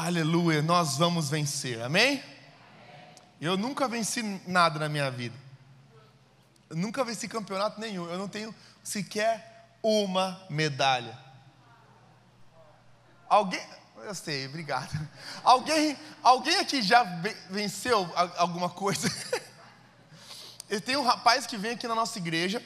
Aleluia, 0.00 0.62
nós 0.62 0.96
vamos 0.96 1.28
vencer, 1.28 1.82
amém? 1.82 2.22
Eu 3.40 3.56
nunca 3.56 3.88
venci 3.88 4.22
nada 4.46 4.78
na 4.78 4.88
minha 4.88 5.10
vida. 5.10 5.34
Eu 6.70 6.76
nunca 6.76 7.02
venci 7.02 7.26
campeonato 7.26 7.80
nenhum. 7.80 8.08
Eu 8.08 8.16
não 8.16 8.28
tenho 8.28 8.54
sequer 8.80 9.76
uma 9.82 10.40
medalha. 10.48 11.18
Alguém, 13.28 13.60
eu 14.04 14.14
sei, 14.14 14.46
obrigado. 14.46 14.96
Alguém, 15.42 15.98
alguém 16.22 16.58
aqui 16.58 16.80
já 16.80 17.02
venceu 17.50 18.08
alguma 18.36 18.70
coisa? 18.70 19.10
Tem 20.86 20.96
um 20.96 21.02
rapaz 21.02 21.44
que 21.44 21.56
vem 21.56 21.72
aqui 21.72 21.88
na 21.88 21.96
nossa 21.96 22.18
igreja. 22.18 22.62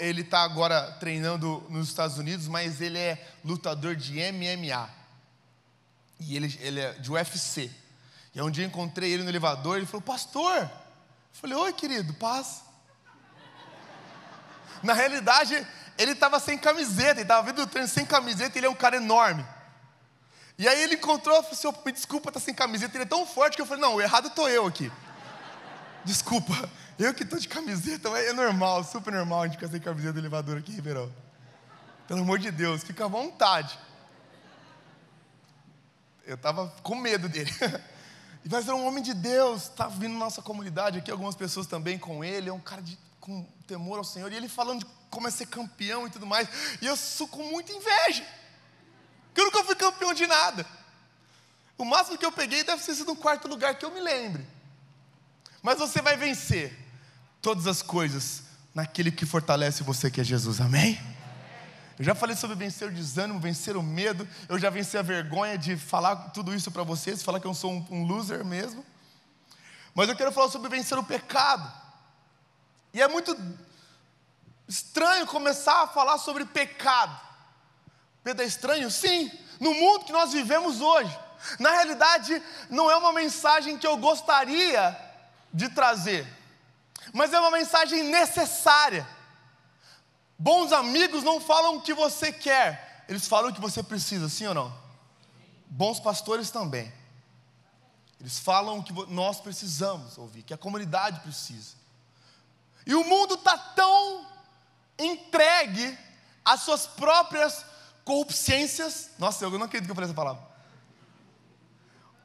Ele 0.00 0.22
está 0.22 0.42
agora 0.42 0.96
treinando 0.98 1.64
nos 1.70 1.86
Estados 1.86 2.18
Unidos, 2.18 2.48
mas 2.48 2.80
ele 2.80 2.98
é 2.98 3.24
lutador 3.44 3.94
de 3.94 4.14
MMA. 4.32 5.05
E 6.20 6.36
ele, 6.36 6.58
ele 6.60 6.80
é 6.80 6.92
de 6.92 7.10
UFC. 7.10 7.70
E 8.34 8.42
um 8.42 8.50
dia 8.50 8.64
eu 8.64 8.68
encontrei 8.68 9.12
ele 9.12 9.22
no 9.22 9.30
elevador, 9.30 9.76
ele 9.76 9.86
falou, 9.86 10.02
pastor. 10.02 10.62
Eu 10.62 10.70
falei, 11.32 11.56
oi 11.56 11.72
querido, 11.72 12.12
paz. 12.14 12.62
Na 14.82 14.92
realidade, 14.92 15.66
ele 15.98 16.12
estava 16.12 16.38
sem 16.38 16.58
camiseta, 16.58 17.12
ele 17.12 17.22
estava 17.22 17.46
vindo 17.46 17.64
do 17.64 17.66
treino 17.66 17.88
sem 17.88 18.04
camiseta, 18.04 18.58
ele 18.58 18.66
é 18.66 18.70
um 18.70 18.74
cara 18.74 18.96
enorme. 18.96 19.44
E 20.58 20.66
aí 20.66 20.82
ele 20.82 20.94
encontrou, 20.94 21.42
falou 21.42 21.52
assim, 21.52 21.82
me 21.84 21.92
desculpa, 21.92 22.32
tá 22.32 22.40
sem 22.40 22.54
camiseta, 22.54 22.96
ele 22.96 23.04
é 23.04 23.06
tão 23.06 23.26
forte 23.26 23.56
que 23.56 23.62
eu 23.62 23.66
falei, 23.66 23.82
não, 23.82 23.96
o 23.96 24.00
errado 24.00 24.28
estou 24.28 24.48
eu 24.48 24.66
aqui. 24.66 24.90
Desculpa, 26.04 26.54
eu 26.98 27.12
que 27.12 27.24
estou 27.24 27.38
de 27.38 27.48
camiseta, 27.48 28.08
é 28.10 28.32
normal, 28.32 28.84
super 28.84 29.12
normal 29.12 29.42
a 29.42 29.46
gente 29.46 29.56
ficar 29.56 29.68
sem 29.68 29.80
camiseta 29.80 30.14
do 30.14 30.18
elevador 30.18 30.56
aqui, 30.56 30.72
Ribeirão. 30.72 31.12
Pelo 32.06 32.20
amor 32.20 32.38
de 32.38 32.50
Deus, 32.50 32.84
fica 32.84 33.04
à 33.04 33.08
vontade. 33.08 33.78
Eu 36.26 36.34
estava 36.34 36.68
com 36.82 36.96
medo 36.96 37.28
dele. 37.28 37.50
Mas 38.50 38.68
é 38.68 38.74
um 38.74 38.86
homem 38.86 39.02
de 39.02 39.14
Deus, 39.14 39.62
está 39.62 39.88
vindo 39.88 40.12
na 40.12 40.18
nossa 40.18 40.42
comunidade 40.42 40.98
aqui, 40.98 41.10
algumas 41.10 41.34
pessoas 41.34 41.66
também 41.66 41.98
com 41.98 42.22
ele, 42.22 42.48
é 42.48 42.52
um 42.52 42.60
cara 42.60 42.82
de, 42.82 42.98
com 43.20 43.44
temor 43.66 43.98
ao 43.98 44.04
Senhor, 44.04 44.30
e 44.32 44.36
ele 44.36 44.48
falando 44.48 44.80
de 44.80 44.86
como 45.10 45.26
é 45.26 45.30
ser 45.30 45.46
campeão 45.46 46.06
e 46.06 46.10
tudo 46.10 46.26
mais, 46.26 46.48
e 46.80 46.86
eu 46.86 46.96
sou 46.96 47.26
com 47.26 47.42
muita 47.44 47.72
inveja. 47.72 48.24
Porque 49.26 49.40
eu 49.40 49.44
nunca 49.46 49.64
fui 49.64 49.74
campeão 49.74 50.14
de 50.14 50.26
nada. 50.26 50.66
O 51.78 51.84
máximo 51.84 52.16
que 52.16 52.24
eu 52.24 52.32
peguei 52.32 52.62
deve 52.64 52.82
ter 52.82 52.94
sido 52.94 53.08
no 53.08 53.16
quarto 53.16 53.48
lugar 53.48 53.74
que 53.74 53.84
eu 53.84 53.90
me 53.90 54.00
lembre. 54.00 54.46
Mas 55.62 55.78
você 55.78 56.00
vai 56.00 56.16
vencer 56.16 56.76
todas 57.42 57.66
as 57.66 57.82
coisas 57.82 58.42
naquele 58.74 59.10
que 59.10 59.26
fortalece 59.26 59.82
você, 59.82 60.10
que 60.10 60.20
é 60.20 60.24
Jesus. 60.24 60.60
Amém? 60.60 60.98
Eu 61.98 62.04
já 62.04 62.14
falei 62.14 62.36
sobre 62.36 62.56
vencer 62.56 62.88
o 62.88 62.92
desânimo, 62.92 63.40
vencer 63.40 63.76
o 63.76 63.82
medo. 63.82 64.28
Eu 64.48 64.58
já 64.58 64.68
venci 64.68 64.98
a 64.98 65.02
vergonha 65.02 65.56
de 65.56 65.76
falar 65.76 66.30
tudo 66.30 66.54
isso 66.54 66.70
para 66.70 66.82
vocês, 66.82 67.22
falar 67.22 67.40
que 67.40 67.46
eu 67.46 67.54
sou 67.54 67.72
um, 67.72 67.86
um 67.90 68.06
loser 68.06 68.44
mesmo. 68.44 68.84
Mas 69.94 70.08
eu 70.08 70.16
quero 70.16 70.30
falar 70.30 70.50
sobre 70.50 70.68
vencer 70.68 70.98
o 70.98 71.02
pecado. 71.02 71.72
E 72.92 73.00
é 73.00 73.08
muito 73.08 73.34
estranho 74.68 75.26
começar 75.26 75.84
a 75.84 75.86
falar 75.86 76.18
sobre 76.18 76.44
pecado. 76.44 77.18
Pedro 78.22 78.44
é 78.44 78.46
estranho? 78.46 78.90
Sim, 78.90 79.30
no 79.58 79.72
mundo 79.72 80.04
que 80.04 80.12
nós 80.12 80.32
vivemos 80.32 80.82
hoje. 80.82 81.18
Na 81.58 81.70
realidade, 81.70 82.42
não 82.68 82.90
é 82.90 82.96
uma 82.96 83.12
mensagem 83.12 83.78
que 83.78 83.86
eu 83.86 83.96
gostaria 83.96 84.96
de 85.52 85.68
trazer, 85.68 86.26
mas 87.12 87.32
é 87.32 87.40
uma 87.40 87.50
mensagem 87.50 88.02
necessária. 88.02 89.06
Bons 90.38 90.72
amigos 90.72 91.22
não 91.22 91.40
falam 91.40 91.76
o 91.76 91.82
que 91.82 91.94
você 91.94 92.32
quer, 92.32 93.04
eles 93.08 93.26
falam 93.26 93.50
o 93.50 93.54
que 93.54 93.60
você 93.60 93.82
precisa, 93.82 94.28
sim 94.28 94.46
ou 94.46 94.54
não? 94.54 94.74
Bons 95.66 95.98
pastores 95.98 96.50
também. 96.50 96.92
Eles 98.20 98.38
falam 98.38 98.78
o 98.78 98.82
que 98.82 98.92
nós 99.12 99.40
precisamos 99.40 100.18
ouvir, 100.18 100.42
que 100.42 100.54
a 100.54 100.58
comunidade 100.58 101.20
precisa. 101.20 101.74
E 102.86 102.94
o 102.94 103.04
mundo 103.04 103.34
está 103.34 103.56
tão 103.56 104.26
entregue 104.98 105.98
às 106.44 106.60
suas 106.60 106.86
próprias 106.86 107.64
corrupciências. 108.04 109.10
Nossa, 109.18 109.44
eu 109.44 109.50
não 109.50 109.66
acredito 109.66 109.86
que 109.86 109.90
eu 109.90 109.94
falei 109.94 110.08
essa 110.08 110.16
palavra. 110.16 110.42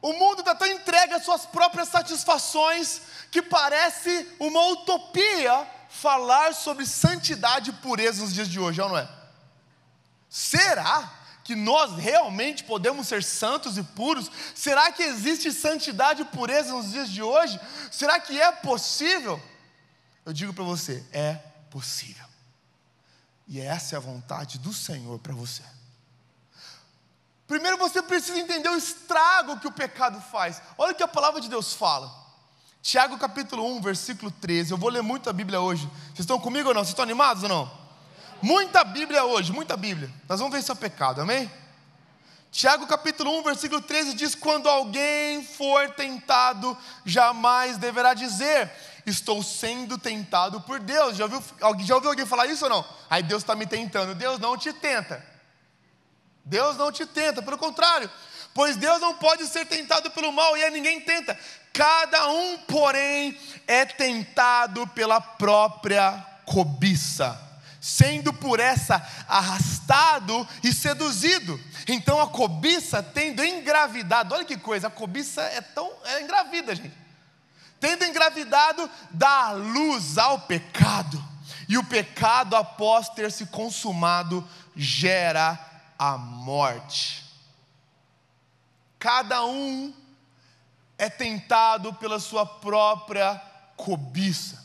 O 0.02 0.14
mundo 0.14 0.40
está 0.40 0.56
tão 0.56 0.68
entregue 0.68 1.14
às 1.14 1.24
suas 1.24 1.46
próprias 1.46 1.90
satisfações 1.90 3.02
que 3.30 3.42
parece 3.42 4.28
uma 4.40 4.66
utopia 4.70 5.68
falar 5.92 6.54
sobre 6.54 6.86
santidade 6.86 7.70
e 7.70 7.74
pureza 7.74 8.22
nos 8.22 8.34
dias 8.34 8.48
de 8.48 8.60
hoje, 8.60 8.80
não 8.80 8.98
é? 8.98 9.08
Será 10.30 11.12
que 11.44 11.54
nós 11.56 11.98
realmente 11.98 12.64
podemos 12.64 13.08
ser 13.08 13.22
santos 13.22 13.78
e 13.78 13.84
puros? 13.84 14.32
Será 14.56 14.92
que 14.92 15.04
existe 15.04 15.52
santidade 15.52 16.22
e 16.22 16.26
pureza 16.26 16.72
nos 16.72 16.92
dias 16.92 17.10
de 17.10 17.22
hoje? 17.22 17.60
Será 17.92 18.20
que 18.20 18.40
é 18.40 18.52
possível? 18.52 19.42
Eu 20.26 20.32
digo 20.32 20.54
para 20.54 20.64
você, 20.64 21.06
é 21.12 21.34
possível. 21.70 22.26
E 23.46 23.60
essa 23.60 23.96
é 23.96 23.98
a 23.98 24.02
vontade 24.02 24.60
do 24.60 24.74
Senhor 24.74 25.20
para 25.20 25.34
você. 25.34 25.64
Primeiro 27.48 27.78
você 27.78 28.02
precisa 28.02 28.40
entender 28.40 28.70
o 28.70 28.78
estrago 28.78 29.60
que 29.60 29.68
o 29.68 29.72
pecado 29.74 30.22
faz. 30.22 30.62
Olha 30.78 30.94
o 30.94 30.96
que 30.96 31.04
a 31.04 31.08
palavra 31.08 31.42
de 31.42 31.50
Deus 31.50 31.74
fala. 31.74 32.21
Tiago 32.82 33.18
capítulo 33.18 33.66
1, 33.78 33.82
versículo 33.82 34.32
13. 34.32 34.72
Eu 34.72 34.78
vou 34.78 34.90
ler 34.90 35.02
muito 35.02 35.30
a 35.30 35.34
Bíblia 35.34 35.60
hoje. 35.60 35.88
Vocês 36.08 36.20
estão 36.22 36.40
comigo 36.40 36.70
ou 36.70 36.74
não? 36.74 36.82
Vocês 36.82 36.90
estão 36.90 37.04
animados 37.04 37.44
ou 37.44 37.50
não? 37.50 37.72
Muita 38.42 38.84
Bíblia 38.84 39.24
hoje, 39.24 39.52
muita 39.52 39.78
Bíblia. 39.78 40.10
Nós 40.28 40.40
vamos 40.40 40.56
ver 40.56 40.64
se 40.64 40.72
é 40.72 40.76
pecado, 40.76 41.22
amém? 41.22 41.52
Tiago 42.52 42.86
capítulo 42.88 43.38
1, 43.40 43.44
versículo 43.44 43.82
13 43.82 44.14
diz: 44.14 44.36
Quando 44.36 44.68
alguém 44.68 45.44
for 45.44 45.90
tentado, 45.92 46.78
jamais 47.06 47.78
deverá 47.78 48.14
dizer, 48.14 48.72
Estou 49.06 49.42
sendo 49.42 49.98
tentado 49.98 50.62
por 50.62 50.80
Deus. 50.80 51.18
Já 51.18 51.26
ouviu, 51.26 51.44
já 51.80 51.96
ouviu 51.96 52.10
alguém 52.10 52.26
falar 52.26 52.46
isso 52.48 52.66
ou 52.66 52.70
não? 52.70 52.86
Aí 53.10 53.24
Deus 53.24 53.42
está 53.42 53.56
me 53.56 53.66
tentando. 53.66 54.14
Deus 54.14 54.40
não 54.40 54.58
te 54.58 54.72
tenta. 54.74 55.26
Deus 56.44 56.78
não 56.78 56.92
te 56.92 57.06
tenta, 57.06 57.42
pelo 57.42 57.58
contrário, 57.58 58.10
pois 58.52 58.76
Deus 58.76 59.00
não 59.00 59.16
pode 59.16 59.46
ser 59.46 59.64
tentado 59.66 60.10
pelo 60.10 60.32
mal 60.32 60.58
e 60.58 60.66
a 60.66 60.72
ninguém 60.72 61.00
tenta. 61.00 61.38
Cada 61.74 62.30
um, 62.30 62.58
porém, 62.60 63.38
é 63.66 63.86
tentado 63.86 64.86
pela 64.88 65.22
própria 65.22 66.26
cobiça, 66.46 67.40
sendo 67.80 68.34
por 68.34 68.60
essa 68.60 68.96
arrastado 69.28 70.48
e 70.64 70.74
seduzido. 70.74 71.60
Então 71.88 72.20
a 72.20 72.28
cobiça 72.28 73.02
tendo 73.02 73.44
engravidado, 73.44 74.36
olha 74.36 74.46
que 74.46 74.58
coisa, 74.58 74.88
a 74.88 74.92
cobiça 74.92 75.42
é 75.42 75.62
tão 75.62 75.92
é 76.04 76.22
engravida, 76.22 76.76
gente. 76.76 76.94
Tendo 77.80 78.06
engravidado, 78.06 78.90
dá 79.10 79.52
luz 79.52 80.18
ao 80.18 80.42
pecado. 80.42 81.24
E 81.68 81.78
o 81.78 81.84
pecado, 81.84 82.56
após 82.56 83.10
ter 83.10 83.32
se 83.32 83.46
consumado, 83.48 84.48
gera 84.76 85.58
a 85.98 86.18
morte. 86.18 87.26
Cada 89.00 89.46
um 89.46 89.92
é 91.02 91.10
tentado 91.10 91.92
pela 91.96 92.20
sua 92.20 92.46
própria 92.46 93.42
cobiça. 93.76 94.64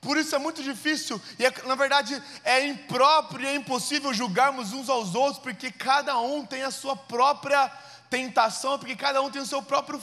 Por 0.00 0.16
isso 0.16 0.34
é 0.34 0.38
muito 0.38 0.62
difícil, 0.62 1.20
e 1.38 1.44
é, 1.44 1.52
na 1.64 1.74
verdade 1.74 2.20
é 2.42 2.66
impróprio 2.66 3.44
e 3.44 3.48
é 3.48 3.54
impossível 3.54 4.14
julgarmos 4.14 4.72
uns 4.72 4.88
aos 4.88 5.14
outros, 5.14 5.38
porque 5.38 5.70
cada 5.70 6.18
um 6.18 6.46
tem 6.46 6.62
a 6.62 6.70
sua 6.70 6.96
própria 6.96 7.68
tentação, 8.08 8.78
porque 8.78 8.96
cada 8.96 9.20
um 9.20 9.30
tem 9.30 9.42
o 9.42 9.46
seu 9.46 9.60
próprio 9.62 10.00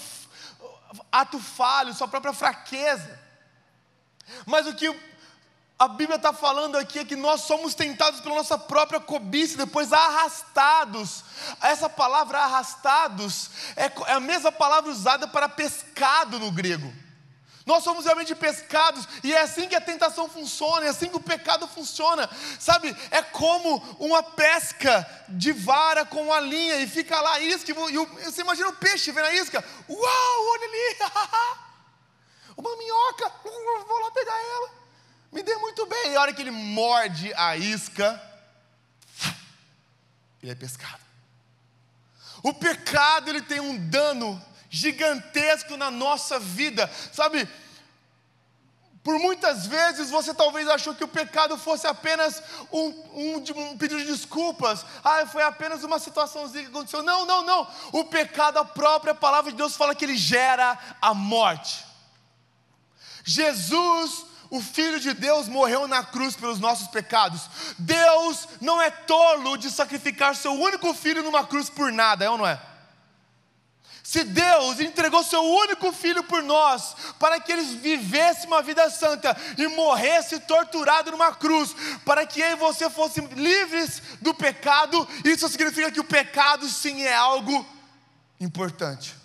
ato 1.11 1.39
falho, 1.39 1.91
sua 1.95 2.07
própria 2.07 2.33
fraqueza. 2.33 3.19
Mas 4.45 4.67
o 4.67 4.75
que 4.75 4.95
a 5.81 5.87
Bíblia 5.87 6.17
está 6.17 6.31
falando 6.31 6.77
aqui 6.77 6.99
é 6.99 7.03
que 7.03 7.15
nós 7.15 7.41
somos 7.41 7.73
tentados 7.73 8.21
pela 8.21 8.35
nossa 8.35 8.55
própria 8.55 8.99
cobiça, 8.99 9.57
depois 9.57 9.91
arrastados. 9.91 11.23
Essa 11.59 11.89
palavra 11.89 12.37
arrastados 12.37 13.49
é, 13.75 13.85
é 14.11 14.13
a 14.13 14.19
mesma 14.19 14.51
palavra 14.51 14.91
usada 14.91 15.27
para 15.27 15.49
pescado 15.49 16.37
no 16.37 16.51
grego. 16.51 16.93
Nós 17.65 17.83
somos 17.83 18.05
realmente 18.05 18.35
pescados, 18.35 19.07
e 19.23 19.33
é 19.33 19.41
assim 19.41 19.67
que 19.67 19.73
a 19.73 19.81
tentação 19.81 20.29
funciona, 20.29 20.85
é 20.85 20.89
assim 20.89 21.09
que 21.09 21.17
o 21.17 21.19
pecado 21.19 21.67
funciona, 21.67 22.29
sabe? 22.59 22.95
É 23.09 23.23
como 23.23 23.77
uma 23.99 24.21
pesca 24.21 25.09
de 25.29 25.51
vara 25.51 26.05
com 26.05 26.31
a 26.31 26.39
linha, 26.39 26.75
e 26.75 26.87
fica 26.87 27.19
lá 27.19 27.33
a 27.33 27.39
isca, 27.39 27.71
e 27.71 28.23
você 28.23 28.41
imagina 28.41 28.69
o 28.69 28.75
peixe 28.75 29.11
vendo 29.11 29.25
a 29.25 29.33
isca, 29.33 29.65
uau, 29.89 30.47
olha 30.51 30.67
ali, 30.67 30.97
uma 32.55 32.77
minhoca, 32.77 33.31
vou 33.43 33.99
lá 33.99 34.11
pegar 34.11 34.39
ela 34.39 34.80
me 35.31 35.41
dê 35.43 35.55
muito 35.55 35.85
bem. 35.85 36.11
E 36.11 36.15
a 36.15 36.21
hora 36.21 36.33
que 36.33 36.41
ele 36.41 36.51
morde 36.51 37.33
a 37.35 37.55
isca, 37.55 38.21
ele 40.41 40.51
é 40.51 40.55
pescado. 40.55 41.01
O 42.43 42.53
pecado 42.53 43.29
ele 43.29 43.41
tem 43.41 43.59
um 43.59 43.77
dano 43.89 44.43
gigantesco 44.69 45.77
na 45.77 45.91
nossa 45.91 46.39
vida, 46.39 46.89
sabe? 47.13 47.47
Por 49.03 49.17
muitas 49.17 49.65
vezes 49.65 50.11
você 50.11 50.33
talvez 50.33 50.67
achou 50.67 50.93
que 50.93 51.03
o 51.03 51.07
pecado 51.07 51.57
fosse 51.57 51.87
apenas 51.87 52.41
um, 52.71 52.87
um, 53.13 53.43
um, 53.71 53.77
pedido 53.77 53.99
de 53.99 54.11
desculpas. 54.11 54.85
Ah, 55.03 55.25
foi 55.25 55.41
apenas 55.41 55.83
uma 55.83 55.97
situaçãozinha 55.97 56.65
que 56.65 56.69
aconteceu. 56.69 57.01
Não, 57.01 57.25
não, 57.25 57.43
não. 57.43 57.67
O 57.91 58.05
pecado, 58.05 58.59
a 58.59 58.65
própria 58.65 59.15
palavra 59.15 59.51
de 59.51 59.57
Deus 59.57 59.75
fala 59.75 59.95
que 59.95 60.05
ele 60.05 60.15
gera 60.15 60.77
a 61.01 61.15
morte. 61.15 61.83
Jesus, 63.23 64.25
o 64.51 64.61
Filho 64.61 64.99
de 64.99 65.13
Deus, 65.13 65.47
morreu 65.47 65.87
na 65.87 66.03
cruz 66.03 66.35
pelos 66.35 66.59
nossos 66.59 66.89
pecados. 66.89 67.49
Deus 67.79 68.49
não 68.59 68.81
é 68.81 68.91
tolo 68.91 69.55
de 69.55 69.71
sacrificar 69.71 70.35
seu 70.35 70.51
único 70.51 70.93
filho 70.93 71.23
numa 71.23 71.47
cruz 71.47 71.69
por 71.69 71.89
nada, 71.89 72.25
é 72.25 72.29
ou 72.29 72.37
não 72.37 72.45
é? 72.45 72.59
Se 74.03 74.25
Deus 74.25 74.81
entregou 74.81 75.23
seu 75.23 75.41
único 75.41 75.93
filho 75.93 76.21
por 76.25 76.43
nós, 76.43 76.97
para 77.17 77.39
que 77.39 77.49
eles 77.49 77.69
vivessem 77.69 78.47
uma 78.47 78.61
vida 78.61 78.89
santa 78.89 79.37
e 79.57 79.69
morresse 79.69 80.37
torturado 80.41 81.11
numa 81.11 81.33
cruz, 81.33 81.73
para 82.03 82.25
que 82.25 82.41
eu 82.41 82.51
e 82.51 82.55
você 82.55 82.89
fossem 82.89 83.25
livres 83.27 84.01
do 84.19 84.33
pecado, 84.33 85.07
isso 85.23 85.47
significa 85.47 85.89
que 85.89 85.99
o 86.01 86.03
pecado 86.03 86.67
sim 86.67 87.03
é 87.03 87.13
algo 87.13 87.65
importante. 88.37 89.15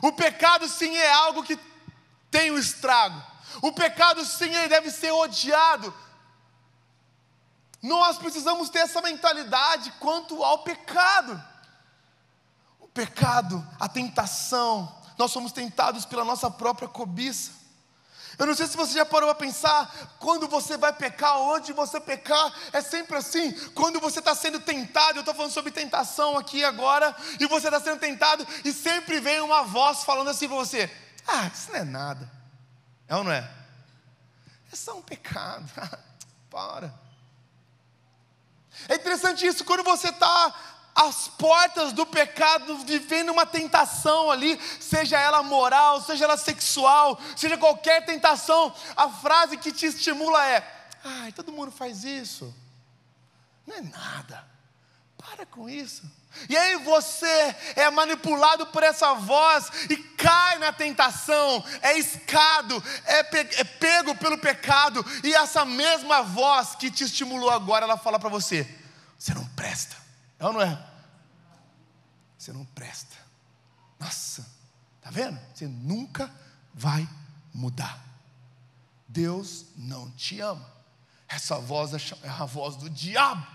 O 0.00 0.10
pecado 0.10 0.66
sim 0.66 0.96
é 0.96 1.12
algo 1.12 1.42
que 1.42 1.58
tem 2.30 2.50
um 2.50 2.56
estrago. 2.56 3.29
O 3.62 3.72
pecado 3.72 4.24
sim 4.24 4.54
ele 4.54 4.68
deve 4.68 4.90
ser 4.90 5.10
odiado. 5.10 5.92
Nós 7.82 8.18
precisamos 8.18 8.68
ter 8.68 8.80
essa 8.80 9.00
mentalidade 9.00 9.92
quanto 9.98 10.42
ao 10.42 10.58
pecado 10.62 11.50
pecado, 12.94 13.66
a 13.78 13.88
tentação, 13.88 14.92
nós 15.16 15.30
somos 15.30 15.52
tentados 15.52 16.04
pela 16.04 16.24
nossa 16.24 16.50
própria 16.50 16.88
cobiça. 16.88 17.52
Eu 18.38 18.46
não 18.46 18.54
sei 18.54 18.66
se 18.66 18.76
você 18.76 18.94
já 18.94 19.04
parou 19.04 19.28
a 19.28 19.34
pensar, 19.34 20.16
quando 20.18 20.48
você 20.48 20.76
vai 20.78 20.92
pecar, 20.94 21.38
onde 21.40 21.74
você 21.74 22.00
pecar, 22.00 22.52
é 22.72 22.80
sempre 22.80 23.16
assim. 23.16 23.52
Quando 23.70 24.00
você 24.00 24.18
está 24.18 24.34
sendo 24.34 24.58
tentado, 24.60 25.18
eu 25.18 25.20
estou 25.20 25.34
falando 25.34 25.52
sobre 25.52 25.70
tentação 25.70 26.38
aqui 26.38 26.64
agora, 26.64 27.14
e 27.38 27.46
você 27.46 27.66
está 27.66 27.78
sendo 27.78 28.00
tentado, 28.00 28.46
e 28.64 28.72
sempre 28.72 29.20
vem 29.20 29.40
uma 29.40 29.62
voz 29.62 30.04
falando 30.04 30.28
assim 30.28 30.48
para 30.48 30.56
você: 30.56 30.90
Ah, 31.26 31.50
isso 31.52 31.70
não 31.70 31.80
é 31.80 31.84
nada. 31.84 32.39
É 33.10 33.16
ou 33.16 33.24
não 33.24 33.32
é? 33.32 33.50
É 34.72 34.76
só 34.76 34.96
um 34.96 35.02
pecado. 35.02 35.68
Para. 36.48 36.94
É 38.88 38.94
interessante 38.94 39.44
isso, 39.44 39.64
quando 39.64 39.82
você 39.82 40.08
está 40.08 40.54
as 40.94 41.28
portas 41.28 41.92
do 41.92 42.06
pecado, 42.06 42.78
vivendo 42.78 43.30
uma 43.30 43.44
tentação 43.44 44.30
ali, 44.30 44.60
seja 44.80 45.18
ela 45.18 45.42
moral, 45.42 46.00
seja 46.00 46.24
ela 46.24 46.36
sexual, 46.36 47.20
seja 47.36 47.58
qualquer 47.58 48.04
tentação, 48.04 48.72
a 48.96 49.08
frase 49.08 49.56
que 49.56 49.72
te 49.72 49.86
estimula 49.86 50.44
é: 50.46 50.88
ai, 51.02 51.32
todo 51.32 51.52
mundo 51.52 51.70
faz 51.70 52.04
isso, 52.04 52.54
não 53.66 53.76
é 53.76 53.80
nada, 53.80 54.44
para 55.16 55.46
com 55.46 55.68
isso. 55.68 56.02
E 56.48 56.56
aí 56.56 56.76
você 56.78 57.56
é 57.76 57.90
manipulado 57.90 58.66
por 58.66 58.82
essa 58.82 59.14
voz 59.14 59.70
e 59.90 59.96
cai 59.96 60.58
na 60.58 60.72
tentação, 60.72 61.64
é 61.82 61.98
escado, 61.98 62.82
é, 63.04 63.22
pe 63.22 63.38
é 63.38 63.64
pego 63.64 64.14
pelo 64.16 64.38
pecado, 64.38 65.04
e 65.24 65.34
essa 65.34 65.64
mesma 65.64 66.22
voz 66.22 66.74
que 66.74 66.90
te 66.90 67.04
estimulou 67.04 67.50
agora, 67.50 67.84
ela 67.84 67.98
fala 67.98 68.18
para 68.18 68.28
você: 68.28 68.68
você 69.18 69.34
não 69.34 69.44
presta. 69.48 69.96
É 70.38 70.46
ou 70.46 70.52
não 70.52 70.62
é? 70.62 70.86
Você 72.38 72.52
não 72.52 72.64
presta. 72.64 73.16
Nossa, 73.98 74.50
tá 75.02 75.10
vendo? 75.10 75.38
Você 75.54 75.66
nunca 75.66 76.32
vai 76.72 77.06
mudar. 77.52 78.02
Deus 79.06 79.66
não 79.76 80.10
te 80.12 80.40
ama. 80.40 80.66
Essa 81.28 81.58
voz 81.58 81.92
é 81.92 82.28
a 82.28 82.44
voz 82.46 82.76
do 82.76 82.88
diabo. 82.88 83.46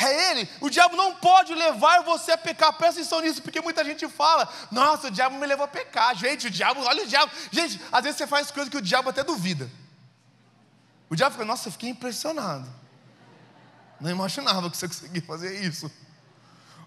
É 0.00 0.30
ele. 0.30 0.48
O 0.62 0.70
diabo 0.70 0.96
não 0.96 1.14
pode 1.14 1.54
levar 1.54 2.02
você 2.02 2.32
a 2.32 2.38
pecar. 2.38 2.72
Presta 2.72 3.00
atenção 3.00 3.20
nisso, 3.20 3.42
porque 3.42 3.60
muita 3.60 3.84
gente 3.84 4.08
fala: 4.08 4.48
Nossa, 4.70 5.08
o 5.08 5.10
diabo 5.10 5.36
me 5.36 5.46
levou 5.46 5.66
a 5.66 5.68
pecar. 5.68 6.16
Gente, 6.16 6.46
o 6.46 6.50
diabo, 6.50 6.80
olha 6.82 7.04
o 7.04 7.06
diabo. 7.06 7.30
Gente, 7.52 7.78
às 7.92 8.02
vezes 8.02 8.16
você 8.16 8.26
faz 8.26 8.50
coisas 8.50 8.70
que 8.70 8.78
o 8.78 8.82
diabo 8.82 9.10
até 9.10 9.22
duvida. 9.22 9.70
O 11.10 11.14
diabo 11.14 11.32
fica: 11.32 11.44
Nossa, 11.44 11.68
eu 11.68 11.72
fiquei 11.72 11.90
impressionado. 11.90 12.66
Não 14.00 14.10
imaginava 14.10 14.70
que 14.70 14.76
você 14.78 14.88
conseguia 14.88 15.20
fazer 15.20 15.62
isso. 15.62 15.92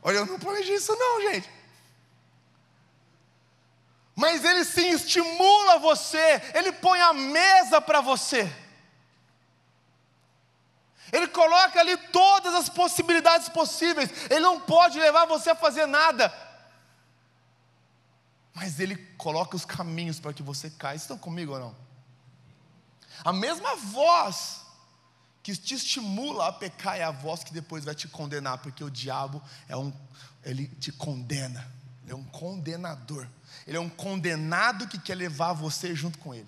Olha, 0.02 0.18
eu 0.18 0.26
não 0.26 0.40
planejei 0.40 0.76
isso, 0.76 0.96
não, 0.96 1.22
gente. 1.22 1.48
Mas 4.16 4.44
ele 4.44 4.66
sim 4.66 4.90
estimula 4.90 5.78
você, 5.78 6.42
ele 6.56 6.72
põe 6.72 7.00
a 7.00 7.14
mesa 7.14 7.80
para 7.80 8.02
você. 8.02 8.52
Ele 11.14 11.28
coloca 11.28 11.80
ali 11.80 11.96
todas 12.12 12.56
as 12.56 12.68
possibilidades 12.68 13.48
possíveis. 13.48 14.10
Ele 14.32 14.40
não 14.40 14.60
pode 14.60 15.00
levar 15.00 15.28
você 15.28 15.52
a 15.52 15.56
fazer 15.56 15.86
nada. 15.86 16.34
Mas 18.52 18.80
ele 18.80 18.96
coloca 19.16 19.56
os 19.56 19.64
caminhos 19.64 20.20
para 20.20 20.34
que 20.34 20.42
você 20.42 20.72
caia. 20.72 20.96
Estão 20.96 21.16
comigo 21.16 21.54
ou 21.54 21.60
não? 21.60 21.76
A 23.24 23.32
mesma 23.32 23.76
voz 23.76 24.62
que 25.44 25.56
te 25.56 25.76
estimula 25.76 26.48
a 26.48 26.52
pecar 26.52 26.98
é 26.98 27.04
a 27.04 27.12
voz 27.12 27.44
que 27.44 27.54
depois 27.54 27.86
vai 27.86 27.94
te 27.94 28.08
condenar, 28.08 28.58
porque 28.58 28.84
o 28.84 28.90
diabo 28.90 29.42
é 29.68 29.78
um, 29.78 29.94
ele 30.44 30.68
te 30.68 30.92
condena, 30.92 31.70
ele 32.02 32.14
é 32.14 32.16
um 32.16 32.24
condenador, 32.24 33.28
ele 33.68 33.78
é 33.78 33.80
um 33.80 33.90
condenado 33.90 34.88
que 34.88 34.98
quer 34.98 35.16
levar 35.16 35.54
você 35.54 35.94
junto 35.94 36.18
com 36.18 36.34
ele. 36.34 36.48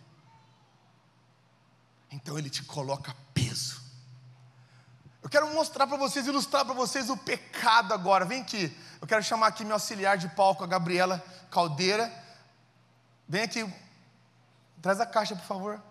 Então 2.10 2.38
ele 2.40 2.50
te 2.50 2.64
coloca 2.64 3.16
peso. 3.34 3.85
Eu 5.26 5.30
quero 5.30 5.52
mostrar 5.56 5.88
para 5.88 5.98
vocês, 5.98 6.28
ilustrar 6.28 6.64
para 6.64 6.76
vocês 6.76 7.10
o 7.10 7.18
pecado 7.18 7.96
agora. 7.96 8.24
Vem 8.26 8.44
aqui, 8.44 8.72
eu 9.02 9.08
quero 9.08 9.24
chamar 9.24 9.48
aqui 9.48 9.66
meu 9.66 9.74
auxiliar 9.74 10.20
de 10.20 10.30
palco, 10.30 10.64
a 10.64 10.68
Gabriela 10.68 11.18
Caldeira. 11.50 12.14
Vem 13.28 13.42
aqui, 13.42 13.68
traz 14.84 15.02
a 15.02 15.06
caixa, 15.08 15.36
por 15.36 15.46
favor. 15.46 15.82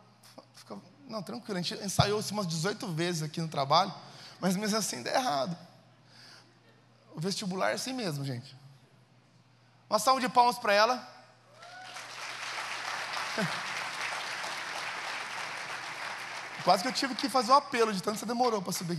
Fica 0.54 0.78
não, 1.08 1.20
tranquilo, 1.20 1.58
a 1.58 1.60
gente 1.60 1.84
ensaiou 1.84 2.20
isso 2.20 2.32
umas 2.32 2.46
18 2.46 2.86
vezes 2.92 3.22
aqui 3.24 3.40
no 3.40 3.48
trabalho, 3.48 3.92
mas 4.38 4.54
mesmo 4.54 4.78
assim 4.78 5.02
dá 5.02 5.12
errado. 5.12 5.58
O 7.16 7.20
vestibular 7.20 7.72
é 7.72 7.74
assim 7.74 7.92
mesmo, 7.92 8.24
gente. 8.24 8.56
Uma 9.90 9.98
salva 9.98 10.20
de 10.20 10.28
palmas 10.28 10.60
para 10.60 10.74
ela. 10.74 11.08
Quase 16.64 16.82
que 16.82 16.88
eu 16.88 16.92
tive 16.92 17.14
que 17.14 17.28
fazer 17.28 17.52
um 17.52 17.56
apelo 17.56 17.92
de 17.92 18.02
tanto 18.02 18.14
que 18.14 18.20
você 18.20 18.26
demorou 18.26 18.60
para 18.62 18.72
subir. 18.72 18.98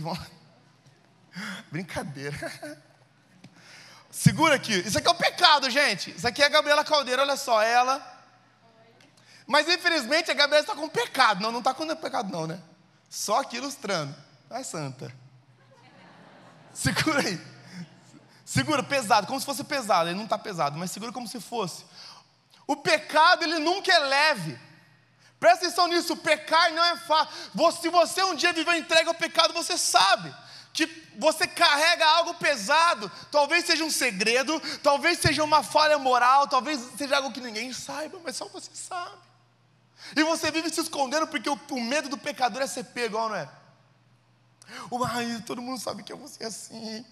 Brincadeira. 1.70 2.36
Segura 4.10 4.54
aqui. 4.54 4.72
Isso 4.78 4.96
aqui 4.96 5.08
é 5.08 5.10
o 5.10 5.14
pecado, 5.14 5.68
gente. 5.68 6.10
Isso 6.12 6.26
aqui 6.26 6.42
é 6.42 6.46
a 6.46 6.48
Gabriela 6.48 6.84
Caldeira, 6.84 7.22
olha 7.22 7.36
só. 7.36 7.60
Ela 7.60 8.16
mas 9.46 9.68
infelizmente 9.68 10.30
a 10.30 10.34
Gabriela 10.34 10.64
está 10.64 10.74
com 10.74 10.88
pecado. 10.88 11.40
Não, 11.40 11.52
não 11.52 11.60
está 11.60 11.72
com 11.72 11.86
pecado, 11.94 12.32
não, 12.32 12.46
né? 12.46 12.60
Só 13.08 13.40
aqui 13.40 13.58
ilustrando. 13.58 14.14
Vai, 14.48 14.64
santa. 14.64 15.14
Segura 16.72 17.20
aí. 17.20 17.40
Segura, 18.44 18.82
pesado, 18.82 19.26
como 19.26 19.38
se 19.38 19.46
fosse 19.46 19.62
pesado. 19.62 20.08
Ele 20.08 20.16
não 20.16 20.24
está 20.24 20.36
pesado, 20.36 20.76
mas 20.76 20.90
segura 20.90 21.12
como 21.12 21.28
se 21.28 21.40
fosse. 21.40 21.84
O 22.66 22.76
pecado, 22.76 23.44
ele 23.44 23.60
nunca 23.60 23.92
é 23.92 23.98
leve. 24.00 24.58
Presta 25.38 25.66
atenção 25.66 25.88
nisso, 25.88 26.16
pecar 26.16 26.72
não 26.72 26.84
é 26.84 26.96
fácil. 26.96 27.32
Se 27.80 27.88
você 27.88 28.22
um 28.24 28.34
dia 28.34 28.52
viveu 28.52 28.74
entregue 28.74 29.08
ao 29.08 29.14
pecado, 29.14 29.52
você 29.52 29.76
sabe 29.76 30.34
que 30.72 30.86
você 31.18 31.46
carrega 31.46 32.06
algo 32.06 32.34
pesado. 32.34 33.10
Talvez 33.30 33.64
seja 33.64 33.84
um 33.84 33.90
segredo, 33.90 34.60
talvez 34.82 35.18
seja 35.18 35.42
uma 35.44 35.62
falha 35.62 35.98
moral, 35.98 36.46
talvez 36.48 36.80
seja 36.96 37.16
algo 37.16 37.32
que 37.32 37.40
ninguém 37.40 37.72
saiba, 37.72 38.18
mas 38.24 38.36
só 38.36 38.46
você 38.48 38.70
sabe. 38.74 39.16
E 40.14 40.22
você 40.22 40.50
vive 40.50 40.70
se 40.70 40.80
escondendo 40.80 41.26
porque 41.26 41.48
o, 41.48 41.58
o 41.70 41.80
medo 41.80 42.08
do 42.08 42.18
pecador 42.18 42.62
é 42.62 42.66
ser 42.66 42.84
pego, 42.84 43.18
não 43.28 43.34
é? 43.34 43.48
Marido, 44.90 45.42
todo 45.44 45.62
mundo 45.62 45.80
sabe 45.80 46.02
que 46.02 46.12
eu 46.12 46.18
vou 46.18 46.28
ser 46.28 46.44
assim. 46.44 47.04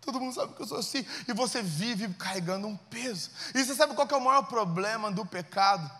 Todo 0.00 0.20
mundo 0.20 0.34
sabe 0.34 0.54
que 0.54 0.62
eu 0.62 0.66
sou 0.66 0.78
assim. 0.78 1.04
E 1.26 1.32
você 1.32 1.62
vive 1.62 2.08
carregando 2.14 2.66
um 2.66 2.76
peso. 2.76 3.30
E 3.54 3.62
você 3.62 3.74
sabe 3.74 3.94
qual 3.94 4.08
é 4.10 4.16
o 4.16 4.20
maior 4.20 4.42
problema 4.42 5.10
do 5.10 5.26
pecado? 5.26 5.90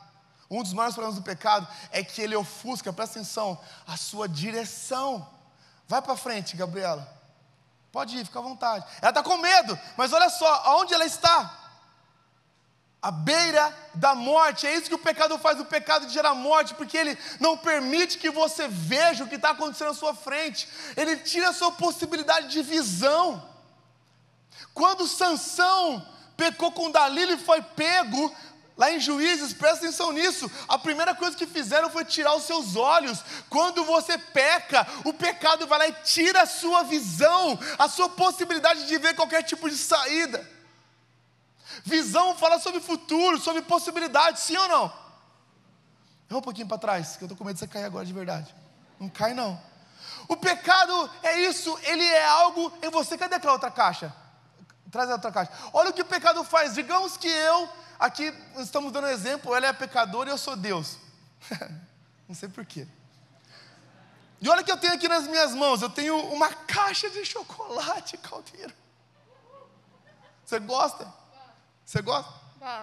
Um 0.51 0.63
dos 0.63 0.73
maiores 0.73 0.95
problemas 0.95 1.19
do 1.19 1.25
pecado 1.25 1.69
é 1.91 2.03
que 2.03 2.23
ele 2.23 2.35
ofusca, 2.35 2.93
presta 2.93 3.19
atenção, 3.19 3.59
a 3.87 3.97
sua 3.97 4.29
direção. 4.29 5.29
Vai 5.87 6.01
para 6.01 6.17
frente, 6.17 6.57
Gabriela. 6.57 7.07
Pode 7.93 8.17
ir, 8.17 8.25
fica 8.25 8.39
à 8.39 8.43
vontade. 8.43 8.85
Ela 9.01 9.11
está 9.11 9.23
com 9.23 9.37
medo, 9.37 9.79
mas 9.97 10.13
olha 10.13 10.31
só, 10.31 10.47
aonde 10.65 10.95
ela 10.95 11.05
está? 11.05 11.59
à 13.01 13.11
beira 13.11 13.75
da 13.95 14.15
morte. 14.15 14.67
É 14.67 14.75
isso 14.75 14.89
que 14.89 14.95
o 14.95 14.99
pecado 14.99 15.39
faz: 15.39 15.59
o 15.61 15.65
pecado 15.65 16.09
gera 16.09 16.35
morte, 16.35 16.75
porque 16.75 16.97
ele 16.97 17.19
não 17.41 17.57
permite 17.57 18.19
que 18.19 18.31
você 18.31 18.69
veja 18.69 19.25
o 19.25 19.29
que 19.29 19.37
está 19.37 19.51
acontecendo 19.51 19.91
à 19.91 19.95
sua 19.95 20.15
frente, 20.15 20.69
ele 20.97 21.17
tira 21.17 21.51
a 21.51 21.53
sua 21.53 21.73
possibilidade 21.73 22.49
de 22.49 22.63
visão. 22.63 23.49
Quando 24.75 25.07
Sansão 25.07 26.07
pecou 26.37 26.71
com 26.71 26.91
Dalila 26.91 27.33
e 27.33 27.39
foi 27.39 27.61
pego, 27.63 28.35
Lá 28.79 28.93
em 28.93 29.01
Juízes, 29.01 29.53
presta 29.53 29.79
atenção 29.79 30.13
nisso. 30.13 30.49
A 30.69 30.79
primeira 30.79 31.13
coisa 31.13 31.37
que 31.37 31.49
fizeram 31.49 31.91
foi 31.91 32.05
tirar 32.05 32.37
os 32.37 32.45
seus 32.45 32.77
olhos. 32.77 33.25
Quando 33.51 33.85
você 33.85 34.17
peca, 34.17 34.87
o 35.05 35.13
pecado 35.13 35.67
vai 35.67 35.81
lá 35.81 35.89
e 35.89 35.93
tira 36.05 36.43
a 36.43 36.47
sua 36.47 36.85
visão, 36.85 37.59
a 37.77 37.89
sua 37.89 38.09
possibilidade 38.09 38.87
de 38.87 38.97
ver 38.97 39.17
qualquer 39.17 39.43
tipo 39.43 39.69
de 39.69 39.77
saída. 39.77 40.49
Visão 41.85 42.37
fala 42.37 42.61
sobre 42.61 42.81
futuro, 42.81 43.41
sobre 43.41 43.63
possibilidade, 43.63 44.39
sim 44.39 44.57
ou 44.57 44.69
não? 44.69 44.89
Vamos 46.29 46.43
um 46.43 46.43
pouquinho 46.43 46.69
para 46.69 46.79
trás, 46.79 47.17
que 47.17 47.25
eu 47.25 47.27
estou 47.27 47.37
com 47.37 47.43
medo 47.43 47.55
de 47.55 47.61
você 47.61 47.67
cair 47.67 47.85
agora 47.85 48.07
de 48.07 48.13
verdade. 48.13 48.55
Não 49.01 49.09
cai 49.09 49.35
não. 49.35 49.61
O 50.29 50.37
pecado 50.37 51.11
é 51.25 51.41
isso, 51.41 51.77
ele 51.83 52.05
é 52.05 52.29
algo 52.29 52.73
em 52.81 52.91
você. 52.91 53.19
Cadê 53.19 53.35
aquela 53.35 53.55
outra 53.55 53.73
caixa? 53.73 54.15
Traz 54.89 55.11
a 55.11 55.15
outra 55.15 55.33
caixa. 55.33 55.51
Olha 55.73 55.91
o 55.91 55.93
que 55.93 56.03
o 56.03 56.05
pecado 56.05 56.45
faz. 56.45 56.75
Digamos 56.75 57.17
que 57.17 57.27
eu 57.27 57.69
aqui 57.99 58.33
estamos 58.57 58.93
dando 58.93 59.07
um 59.07 59.11
exemplo, 59.11 59.55
ela 59.55 59.67
é 59.67 59.73
pecadora 59.73 60.31
e 60.31 60.33
eu 60.33 60.39
sou 60.39 60.57
Deus. 60.57 60.97
Não 62.29 62.35
sei 62.35 62.49
porquê. 62.49 62.87
E 64.41 64.49
olha 64.49 64.63
o 64.63 64.65
que 64.65 64.71
eu 64.71 64.77
tenho 64.77 64.93
aqui 64.93 65.09
nas 65.09 65.27
minhas 65.27 65.55
mãos, 65.55 65.83
eu 65.83 65.91
tenho 65.91 66.17
uma 66.33 66.53
caixa 66.53 67.11
de 67.11 67.25
chocolate 67.25 68.17
caldeiro. 68.19 68.73
Você 70.45 70.59
gosta? 70.61 71.13
Você 71.85 72.01
gosta? 72.01 72.33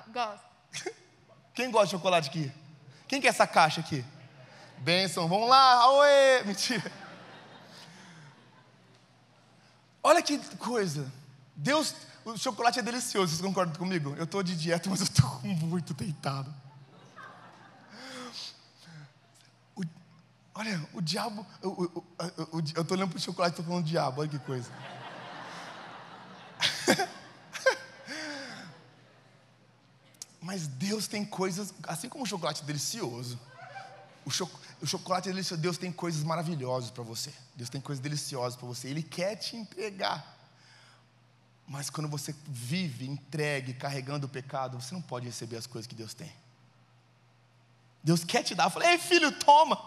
Gosto. 0.07 0.45
Quem 1.53 1.71
gosta 1.71 1.87
de 1.87 1.91
chocolate 1.91 2.29
aqui? 2.29 2.51
Quem 3.07 3.21
quer 3.21 3.29
essa 3.29 3.47
caixa 3.47 3.79
aqui? 3.79 4.03
Benção, 4.79 5.27
vamos 5.27 5.47
lá, 5.47 5.89
oi! 5.91 6.43
Mentira. 6.45 6.91
Olha 10.03 10.21
que 10.21 10.37
coisa. 10.57 11.11
Deus 11.55 11.95
o 12.25 12.37
chocolate 12.37 12.79
é 12.79 12.81
delicioso, 12.81 13.35
vocês 13.35 13.41
concordam 13.41 13.75
comigo? 13.75 14.15
Eu 14.17 14.23
estou 14.23 14.41
de 14.41 14.55
dieta, 14.55 14.89
mas 14.89 14.99
eu 14.99 15.05
estou 15.05 15.39
muito 15.43 15.93
deitado. 15.93 16.51
O, 19.75 19.83
olha, 20.55 20.89
o 20.93 21.01
diabo. 21.01 21.45
O, 21.61 21.83
o, 21.83 22.03
eu 22.51 22.81
estou 22.81 22.97
olhando 22.97 23.11
para 23.11 23.17
o 23.17 23.21
chocolate 23.21 23.51
e 23.51 23.53
estou 23.53 23.65
falando 23.65 23.85
diabo, 23.85 24.21
olha 24.21 24.29
que 24.29 24.39
coisa. 24.39 24.71
mas 30.41 30.65
Deus 30.65 31.07
tem 31.07 31.23
coisas, 31.23 31.71
assim 31.83 32.09
como 32.09 32.23
o 32.23 32.27
chocolate 32.27 32.63
é 32.63 32.65
delicioso, 32.65 33.39
o, 34.25 34.31
cho, 34.31 34.49
o 34.81 34.87
chocolate 34.87 35.29
é 35.29 35.31
delicioso, 35.31 35.61
Deus 35.61 35.77
tem 35.77 35.91
coisas 35.91 36.23
maravilhosas 36.23 36.89
para 36.89 37.03
você. 37.03 37.31
Deus 37.55 37.69
tem 37.69 37.79
coisas 37.79 38.01
deliciosas 38.01 38.55
para 38.57 38.67
você. 38.67 38.87
Ele 38.87 39.03
quer 39.03 39.35
te 39.35 39.55
entregar. 39.55 40.34
Mas 41.67 41.89
quando 41.89 42.07
você 42.07 42.33
vive 42.47 43.07
entregue, 43.07 43.73
carregando 43.73 44.27
o 44.27 44.29
pecado, 44.29 44.79
você 44.79 44.93
não 44.93 45.01
pode 45.01 45.25
receber 45.25 45.57
as 45.57 45.65
coisas 45.65 45.87
que 45.87 45.95
Deus 45.95 46.13
tem. 46.13 46.31
Deus 48.03 48.23
quer 48.23 48.43
te 48.43 48.53
dar. 48.53 48.69
Falei, 48.69 48.89
ei 48.89 48.97
filho, 48.99 49.31
toma. 49.31 49.79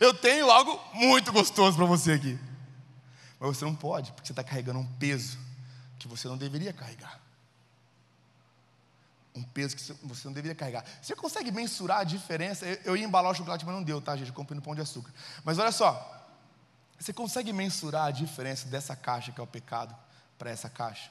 Eu 0.00 0.14
tenho 0.14 0.50
algo 0.50 0.80
muito 0.94 1.30
gostoso 1.32 1.76
para 1.76 1.84
você 1.84 2.12
aqui. 2.12 2.38
Mas 3.38 3.58
você 3.58 3.64
não 3.64 3.74
pode, 3.74 4.12
porque 4.12 4.26
você 4.26 4.32
está 4.32 4.42
carregando 4.42 4.78
um 4.78 4.86
peso 4.94 5.38
que 5.98 6.08
você 6.08 6.28
não 6.28 6.38
deveria 6.38 6.72
carregar. 6.72 7.20
Um 9.34 9.42
peso 9.42 9.76
que 9.76 9.82
você 10.06 10.26
não 10.26 10.32
deveria 10.32 10.54
carregar. 10.54 10.84
Você 11.02 11.14
consegue 11.14 11.50
mensurar 11.50 12.00
a 12.00 12.04
diferença? 12.04 12.64
Eu, 12.64 12.80
eu 12.84 12.96
ia 12.96 13.04
embalar 13.04 13.32
o 13.32 13.34
chocolate, 13.34 13.66
mas 13.66 13.74
não 13.74 13.82
deu, 13.82 14.00
tá, 14.00 14.16
gente? 14.16 14.28
Eu 14.28 14.34
comprei 14.34 14.56
no 14.56 14.62
pão 14.62 14.74
de 14.74 14.80
açúcar. 14.80 15.12
Mas 15.44 15.58
olha 15.58 15.72
só. 15.72 16.20
Você 16.98 17.12
consegue 17.12 17.52
mensurar 17.52 18.06
a 18.06 18.10
diferença 18.10 18.66
dessa 18.68 18.96
caixa 18.96 19.32
que 19.32 19.40
é 19.40 19.42
o 19.42 19.46
pecado 19.46 19.94
para 20.42 20.50
essa 20.50 20.68
caixa. 20.68 21.08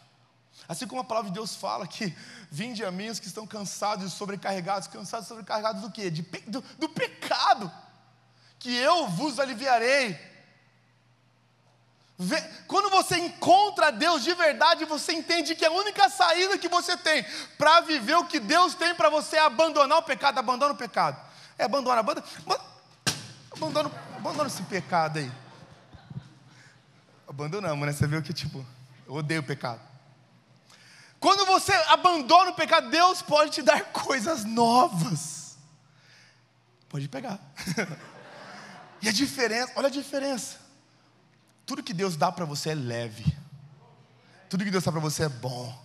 Assim 0.67 0.85
como 0.85 0.99
a 0.99 1.05
palavra 1.05 1.29
de 1.29 1.33
Deus 1.33 1.55
fala 1.55 1.87
que 1.87 2.13
vinde 2.51 2.83
a 2.83 2.91
mim 2.91 3.07
os 3.07 3.17
que 3.17 3.27
estão 3.27 3.47
cansados 3.47 4.05
e 4.05 4.13
sobrecarregados, 4.13 4.89
cansados 4.89 5.25
e 5.25 5.29
sobrecarregados 5.29 5.81
do 5.81 5.89
quê? 5.89 6.11
De, 6.11 6.21
do, 6.47 6.59
do 6.77 6.89
pecado, 6.89 7.71
que 8.59 8.75
eu 8.75 9.07
vos 9.07 9.39
aliviarei. 9.39 10.19
Quando 12.67 12.89
você 12.89 13.19
encontra 13.19 13.89
Deus 13.89 14.21
de 14.21 14.33
verdade, 14.33 14.83
você 14.83 15.13
entende 15.13 15.55
que 15.55 15.63
a 15.63 15.71
única 15.71 16.09
saída 16.09 16.57
que 16.57 16.67
você 16.67 16.97
tem 16.97 17.25
para 17.57 17.79
viver 17.79 18.15
o 18.15 18.25
que 18.25 18.37
Deus 18.37 18.75
tem 18.75 18.93
para 18.93 19.09
você 19.09 19.37
é 19.37 19.45
abandonar 19.45 19.99
o 19.99 20.03
pecado. 20.03 20.39
Abandona 20.39 20.73
o 20.73 20.77
pecado. 20.77 21.17
É 21.57 21.63
abandona, 21.63 22.01
abandona, 22.01 22.27
abandona, 23.49 23.91
abandona 24.17 24.47
esse 24.47 24.63
pecado 24.63 25.19
aí. 25.19 25.31
Abandonamos, 27.29 27.87
né? 27.87 27.93
Você 27.93 28.05
viu 28.05 28.21
que 28.21 28.33
tipo. 28.33 28.65
Eu 29.11 29.17
odeio 29.17 29.41
o 29.41 29.43
pecado. 29.43 29.81
Quando 31.19 31.45
você 31.45 31.73
abandona 31.89 32.51
o 32.51 32.55
pecado, 32.55 32.89
Deus 32.89 33.21
pode 33.21 33.51
te 33.51 33.61
dar 33.61 33.83
coisas 33.91 34.45
novas. 34.45 35.57
Pode 36.87 37.09
pegar. 37.09 37.37
e 39.01 39.09
a 39.09 39.11
diferença, 39.11 39.73
olha 39.75 39.87
a 39.87 39.91
diferença. 39.91 40.59
Tudo 41.65 41.83
que 41.83 41.93
Deus 41.93 42.15
dá 42.15 42.31
para 42.31 42.45
você 42.45 42.69
é 42.69 42.73
leve. 42.73 43.25
Tudo 44.49 44.63
que 44.63 44.71
Deus 44.71 44.85
dá 44.85 44.93
para 44.93 45.01
você 45.01 45.25
é 45.25 45.29
bom. 45.29 45.77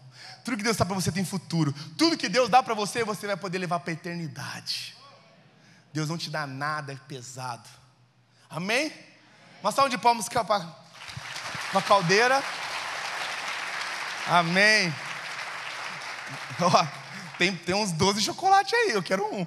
Tudo 0.44 0.56
que 0.56 0.62
Deus 0.62 0.76
dá 0.76 0.84
para 0.84 0.94
você 0.94 1.10
tem 1.10 1.24
futuro. 1.24 1.72
Tudo 1.98 2.16
que 2.16 2.28
Deus 2.28 2.48
dá 2.48 2.62
para 2.62 2.74
você, 2.74 3.02
você 3.02 3.26
vai 3.26 3.36
poder 3.36 3.58
levar 3.58 3.80
para 3.80 3.90
a 3.90 3.94
eternidade. 3.94 4.96
Deus 5.92 6.08
não 6.08 6.16
te 6.16 6.30
dá 6.30 6.46
nada 6.46 6.94
pesado. 7.08 7.68
Amém? 8.48 8.92
Uma 9.60 9.72
salva 9.72 9.90
de 9.90 9.98
palmas 9.98 10.28
para 10.28 10.76
a 11.74 11.82
caldeira. 11.82 12.40
Amém. 14.26 14.92
Ó, 16.60 16.86
tem, 17.38 17.56
tem 17.56 17.74
uns 17.74 17.92
12 17.92 18.20
chocolates 18.20 18.74
aí, 18.74 18.90
eu 18.90 19.02
quero 19.02 19.24
um. 19.32 19.46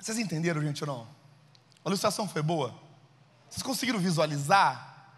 Vocês 0.00 0.18
entenderam, 0.18 0.62
gente, 0.62 0.84
ou 0.84 0.86
não? 0.86 1.08
A 1.84 1.88
ilustração 1.88 2.28
foi 2.28 2.42
boa? 2.42 2.74
Vocês 3.50 3.62
conseguiram 3.62 3.98
visualizar? 3.98 5.10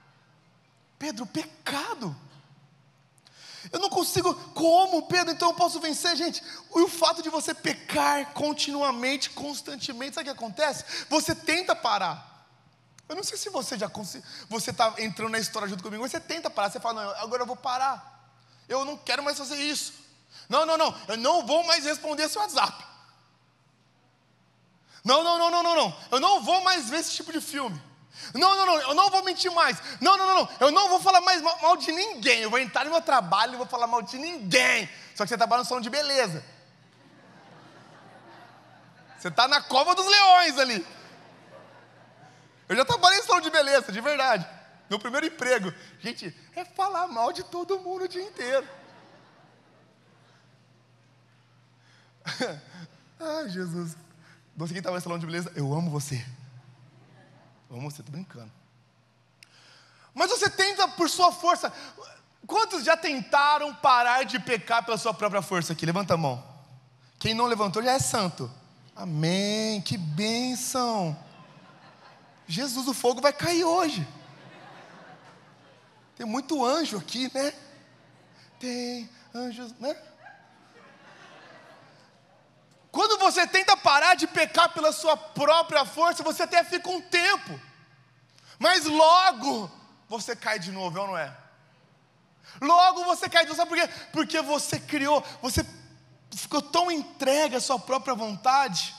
Pedro, 0.99 1.27
pecado. 1.27 2.17
Eu 3.71 3.79
não 3.79 3.91
consigo, 3.91 4.35
como, 4.55 5.07
Pedro, 5.07 5.33
então 5.33 5.50
eu 5.50 5.55
posso 5.55 5.79
vencer, 5.79 6.17
gente? 6.17 6.43
O 6.71 6.89
fato 6.89 7.23
de 7.23 7.29
você 7.29 7.53
pecar 7.53 8.33
continuamente, 8.33 9.31
constantemente, 9.31 10.15
sabe 10.15 10.31
o 10.31 10.33
que 10.33 10.39
acontece? 10.39 11.07
Você 11.11 11.35
tenta 11.35 11.77
parar. 11.77 12.30
Eu 13.11 13.17
não 13.17 13.25
sei 13.25 13.37
se 13.37 13.50
você 13.50 13.76
já 13.76 13.90
você 14.49 14.71
está 14.71 14.95
entrando 14.99 15.33
na 15.33 15.40
história 15.40 15.67
junto 15.67 15.83
comigo, 15.83 16.00
mas 16.00 16.12
você 16.12 16.21
tenta 16.21 16.49
parar, 16.49 16.71
você 16.71 16.79
fala, 16.79 17.05
não, 17.05 17.11
agora 17.21 17.43
eu 17.43 17.47
vou 17.47 17.57
parar. 17.57 18.25
Eu 18.69 18.85
não 18.85 18.97
quero 18.97 19.21
mais 19.21 19.37
fazer 19.37 19.57
isso. 19.57 19.95
Não, 20.49 20.64
não, 20.64 20.79
não, 20.79 20.97
eu 21.09 21.17
não 21.17 21.45
vou 21.45 21.64
mais 21.64 21.85
responder 21.85 22.23
esse 22.23 22.38
WhatsApp. 22.38 22.85
Não, 25.05 25.25
não, 25.25 25.40
não, 25.40 25.50
não, 25.50 25.61
não, 25.61 25.75
não. 25.75 25.97
Eu 26.12 26.21
não 26.21 26.40
vou 26.40 26.62
mais 26.62 26.88
ver 26.88 27.00
esse 27.00 27.11
tipo 27.11 27.33
de 27.33 27.40
filme. 27.40 27.83
Não, 28.33 28.55
não, 28.55 28.64
não, 28.64 28.81
eu 28.81 28.95
não 28.95 29.11
vou 29.11 29.25
mentir 29.25 29.50
mais. 29.50 29.76
Não, 30.00 30.17
não, 30.17 30.26
não, 30.29 30.35
não. 30.43 30.49
Eu 30.61 30.71
não 30.71 30.88
vou 30.88 31.00
falar 31.00 31.21
mais 31.21 31.43
mal 31.43 31.76
de 31.76 31.90
ninguém. 31.90 32.43
Eu 32.43 32.50
vou 32.50 32.61
entrar 32.61 32.85
no 32.85 32.93
meu 32.93 33.02
trabalho 33.02 33.55
e 33.55 33.57
vou 33.57 33.67
falar 33.67 33.88
mal 33.88 34.02
de 34.02 34.19
ninguém. 34.19 34.88
Só 35.17 35.25
que 35.25 35.31
você 35.31 35.37
trabalha 35.37 35.62
no 35.62 35.69
salão 35.69 35.83
de 35.83 35.90
beleza. 35.90 36.45
Você 39.19 39.26
está 39.26 39.49
na 39.49 39.61
cova 39.61 39.97
dos 39.97 40.07
leões 40.07 40.59
ali. 40.59 41.00
Eu 42.71 42.77
já 42.77 42.85
trabalhei 42.85 43.19
em 43.19 43.23
salão 43.25 43.41
de 43.41 43.50
beleza, 43.50 43.91
de 43.91 44.00
verdade. 44.00 44.47
Meu 44.89 44.97
primeiro 44.97 45.27
emprego. 45.27 45.75
Gente, 45.99 46.33
é 46.55 46.65
falar 46.65 47.09
mal 47.09 47.33
de 47.33 47.43
todo 47.43 47.81
mundo 47.81 48.05
o 48.05 48.09
dia 48.09 48.23
inteiro. 48.23 48.65
Ai, 53.19 53.49
Jesus. 53.49 53.97
Você 54.57 54.73
que 54.73 54.79
estava 54.79 54.97
em 54.97 55.00
salão 55.00 55.19
de 55.19 55.27
beleza, 55.27 55.50
eu 55.57 55.75
amo 55.75 55.91
você. 55.91 56.25
Eu 57.69 57.77
amo 57.77 57.91
você, 57.91 58.05
tô 58.05 58.12
brincando. 58.12 58.53
Mas 60.15 60.31
você 60.31 60.49
tenta 60.49 60.87
por 60.87 61.11
sua 61.11 61.33
força. 61.33 61.73
Quantos 62.47 62.85
já 62.85 62.97
tentaram 62.97 63.75
parar 63.75 64.23
de 64.23 64.39
pecar 64.39 64.85
pela 64.85 64.97
sua 64.97 65.12
própria 65.12 65.43
força 65.43 65.73
aqui? 65.73 65.85
Levanta 65.85 66.15
a 66.15 66.17
mão. 66.17 66.41
Quem 67.19 67.35
não 67.35 67.47
levantou 67.47 67.83
já 67.83 67.91
é 67.91 67.99
santo. 67.99 68.49
Amém. 68.95 69.83
Que 69.83 69.99
bênção. 69.99 71.19
Jesus, 72.50 72.88
o 72.88 72.92
fogo 72.92 73.21
vai 73.21 73.33
cair 73.33 73.62
hoje. 73.62 74.04
Tem 76.16 76.26
muito 76.26 76.64
anjo 76.64 76.99
aqui, 76.99 77.30
né? 77.33 77.54
Tem 78.59 79.09
anjos, 79.33 79.73
né? 79.78 79.97
Quando 82.90 83.21
você 83.21 83.47
tenta 83.47 83.76
parar 83.76 84.16
de 84.16 84.26
pecar 84.26 84.75
pela 84.75 84.90
sua 84.90 85.16
própria 85.16 85.85
força, 85.85 86.25
você 86.25 86.42
até 86.42 86.64
fica 86.64 86.90
um 86.90 87.00
tempo. 87.00 87.59
Mas 88.59 88.85
logo 88.85 89.71
você 90.09 90.35
cai 90.35 90.59
de 90.59 90.73
novo, 90.73 90.99
é 90.99 91.00
ou 91.02 91.07
não 91.07 91.16
é? 91.16 91.33
Logo 92.61 93.04
você 93.04 93.28
cai 93.28 93.45
de 93.45 93.50
novo, 93.50 93.59
sabe 93.59 93.69
por 93.69 93.78
quê? 93.78 93.95
Porque 94.12 94.42
você 94.42 94.80
criou, 94.80 95.25
você 95.40 95.64
ficou 96.33 96.61
tão 96.61 96.90
entregue 96.90 97.54
à 97.54 97.61
sua 97.61 97.78
própria 97.78 98.12
vontade, 98.12 98.92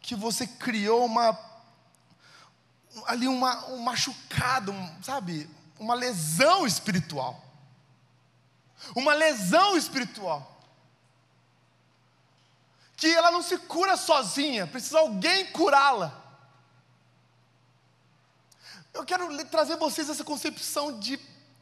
que 0.00 0.14
você 0.14 0.46
criou 0.46 1.04
uma 1.04 1.53
ali 3.06 3.26
uma, 3.28 3.66
um 3.66 3.78
machucado, 3.78 4.74
sabe? 5.02 5.48
Uma 5.78 5.94
lesão 5.94 6.66
espiritual. 6.66 7.42
Uma 8.94 9.14
lesão 9.14 9.76
espiritual. 9.76 10.50
que 12.96 13.06
ela 13.06 13.30
não 13.30 13.42
se 13.42 13.58
cura 13.58 13.96
sozinha, 13.96 14.66
precisa 14.66 14.98
alguém 14.98 15.46
curá-la. 15.52 16.22
Eu 18.92 19.04
quero 19.04 19.44
trazer 19.46 19.76
vocês 19.76 20.08
essa 20.08 20.22
concepção 20.22 20.98
de, 20.98 21.18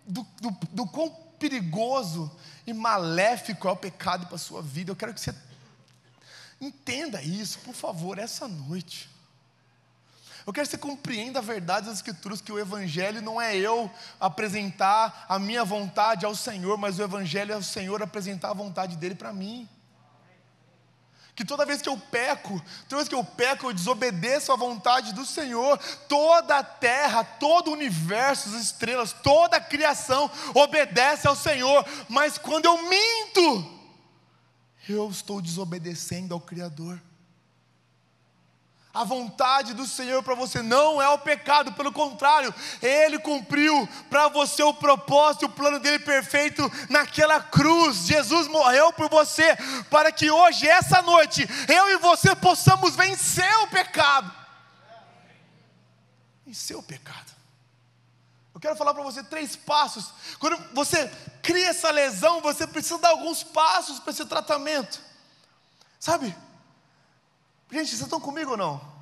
do, 0.06 0.22
do, 0.40 0.50
do 0.70 0.86
quão 0.86 1.10
perigoso 1.38 2.30
e 2.66 2.72
maléfico 2.72 3.66
é 3.66 3.70
o 3.72 3.76
pecado 3.76 4.26
para 4.26 4.36
a 4.36 4.38
sua 4.38 4.62
vida. 4.62 4.92
Eu 4.92 4.96
quero 4.96 5.14
que 5.14 5.20
você 5.20 5.34
entenda 6.60 7.20
isso, 7.22 7.58
por 7.60 7.74
favor, 7.74 8.18
essa 8.18 8.46
noite. 8.46 9.10
Eu 10.46 10.52
quero 10.52 10.66
que 10.66 10.72
você 10.72 10.78
compreenda 10.78 11.38
a 11.38 11.42
verdade 11.42 11.86
das 11.86 11.96
Escrituras, 11.96 12.40
que 12.40 12.50
o 12.50 12.58
Evangelho 12.58 13.22
não 13.22 13.40
é 13.40 13.56
eu 13.56 13.90
apresentar 14.18 15.24
a 15.28 15.38
minha 15.38 15.64
vontade 15.64 16.26
ao 16.26 16.34
Senhor, 16.34 16.76
mas 16.76 16.98
o 16.98 17.02
Evangelho 17.02 17.52
é 17.52 17.56
o 17.56 17.62
Senhor 17.62 18.02
apresentar 18.02 18.50
a 18.50 18.54
vontade 18.54 18.96
dele 18.96 19.14
para 19.14 19.32
mim. 19.32 19.68
Que 21.34 21.44
toda 21.44 21.64
vez 21.64 21.80
que 21.80 21.88
eu 21.88 21.96
peco, 21.96 22.60
toda 22.88 22.96
vez 22.96 23.08
que 23.08 23.14
eu 23.14 23.24
peco, 23.24 23.66
eu 23.66 23.72
desobedeço 23.72 24.52
à 24.52 24.56
vontade 24.56 25.14
do 25.14 25.24
Senhor. 25.24 25.78
Toda 26.06 26.58
a 26.58 26.64
terra, 26.64 27.24
todo 27.24 27.68
o 27.68 27.72
universo, 27.72 28.50
as 28.50 28.62
estrelas, 28.62 29.12
toda 29.12 29.56
a 29.56 29.60
criação 29.60 30.30
obedece 30.54 31.26
ao 31.26 31.34
Senhor. 31.34 31.86
Mas 32.08 32.36
quando 32.36 32.66
eu 32.66 32.76
minto, 32.82 33.80
eu 34.86 35.08
estou 35.08 35.40
desobedecendo 35.40 36.34
ao 36.34 36.40
Criador. 36.40 37.00
A 38.94 39.04
vontade 39.04 39.72
do 39.72 39.86
Senhor 39.86 40.22
para 40.22 40.34
você 40.34 40.60
não 40.60 41.00
é 41.00 41.08
o 41.08 41.18
pecado, 41.18 41.72
pelo 41.72 41.90
contrário, 41.90 42.54
Ele 42.82 43.18
cumpriu 43.18 43.88
para 44.10 44.28
você 44.28 44.62
o 44.62 44.74
propósito, 44.74 45.46
o 45.46 45.50
plano 45.50 45.78
dele 45.80 45.98
perfeito 45.98 46.70
naquela 46.90 47.40
cruz. 47.40 48.04
Jesus 48.04 48.48
morreu 48.48 48.92
por 48.92 49.08
você, 49.08 49.56
para 49.88 50.12
que 50.12 50.30
hoje, 50.30 50.68
essa 50.68 51.00
noite, 51.00 51.48
eu 51.68 51.90
e 51.90 51.96
você 51.96 52.36
possamos 52.36 52.94
vencer 52.94 53.50
o 53.60 53.68
pecado. 53.68 54.30
Vencer 56.44 56.76
o 56.76 56.82
pecado. 56.82 57.32
Eu 58.54 58.60
quero 58.60 58.76
falar 58.76 58.92
para 58.92 59.02
você 59.02 59.22
três 59.22 59.56
passos. 59.56 60.12
Quando 60.38 60.62
você 60.74 61.10
cria 61.42 61.68
essa 61.68 61.90
lesão, 61.90 62.42
você 62.42 62.66
precisa 62.66 62.98
dar 62.98 63.08
alguns 63.08 63.42
passos 63.42 63.98
para 63.98 64.10
esse 64.10 64.26
tratamento. 64.26 65.00
Sabe? 65.98 66.36
Gente, 67.72 67.88
vocês 67.88 68.02
estão 68.02 68.20
comigo 68.20 68.50
ou 68.50 68.56
não? 68.56 68.92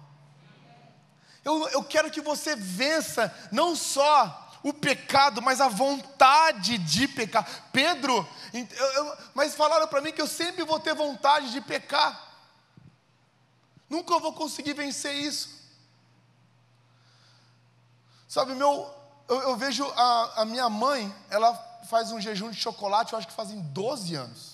Eu, 1.44 1.68
eu 1.70 1.82
quero 1.82 2.08
que 2.08 2.20
você 2.20 2.54
vença 2.54 3.34
não 3.50 3.74
só 3.74 4.48
o 4.62 4.72
pecado, 4.72 5.42
mas 5.42 5.60
a 5.60 5.68
vontade 5.68 6.78
de 6.78 7.08
pecar. 7.08 7.68
Pedro, 7.72 8.26
eu, 8.52 8.86
eu, 8.92 9.16
mas 9.34 9.56
falaram 9.56 9.88
para 9.88 10.00
mim 10.00 10.12
que 10.12 10.22
eu 10.22 10.28
sempre 10.28 10.62
vou 10.64 10.78
ter 10.78 10.94
vontade 10.94 11.50
de 11.50 11.60
pecar. 11.60 12.28
Nunca 13.88 14.20
vou 14.20 14.32
conseguir 14.32 14.74
vencer 14.74 15.16
isso. 15.16 15.60
Sabe, 18.28 18.54
meu, 18.54 18.88
eu, 19.28 19.40
eu 19.42 19.56
vejo 19.56 19.84
a, 19.96 20.42
a 20.42 20.44
minha 20.44 20.68
mãe, 20.68 21.12
ela 21.28 21.54
faz 21.88 22.12
um 22.12 22.20
jejum 22.20 22.50
de 22.50 22.60
chocolate, 22.60 23.12
eu 23.12 23.18
acho 23.18 23.26
que 23.26 23.34
fazem 23.34 23.60
12 23.60 24.14
anos. 24.14 24.49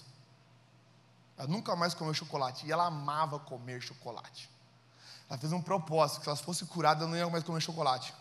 Ela 1.38 1.48
nunca 1.48 1.76
mais 1.76 1.94
comeu 1.94 2.14
chocolate. 2.14 2.66
E 2.66 2.72
ela 2.72 2.86
amava 2.86 3.38
comer 3.38 3.80
chocolate. 3.82 4.50
Ela 5.28 5.38
fez 5.38 5.52
um 5.52 5.60
propósito, 5.60 6.18
que 6.18 6.24
se 6.24 6.28
ela 6.28 6.36
fosse 6.36 6.64
curada, 6.64 7.02
ela 7.02 7.10
não 7.10 7.16
ia 7.16 7.28
mais 7.28 7.44
comer 7.44 7.60
chocolate. 7.60 8.14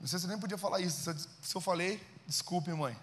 Não 0.00 0.08
sei 0.08 0.18
se 0.18 0.24
eu 0.24 0.30
nem 0.30 0.38
podia 0.38 0.58
falar 0.58 0.80
isso. 0.80 1.14
Se 1.42 1.54
eu 1.54 1.60
falei, 1.60 2.04
desculpe, 2.26 2.72
mãe. 2.72 2.98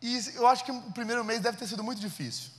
E 0.00 0.32
eu 0.34 0.46
acho 0.46 0.64
que 0.64 0.70
o 0.70 0.92
primeiro 0.92 1.24
mês 1.24 1.40
deve 1.40 1.56
ter 1.56 1.66
sido 1.66 1.82
muito 1.82 2.00
difícil. 2.00 2.50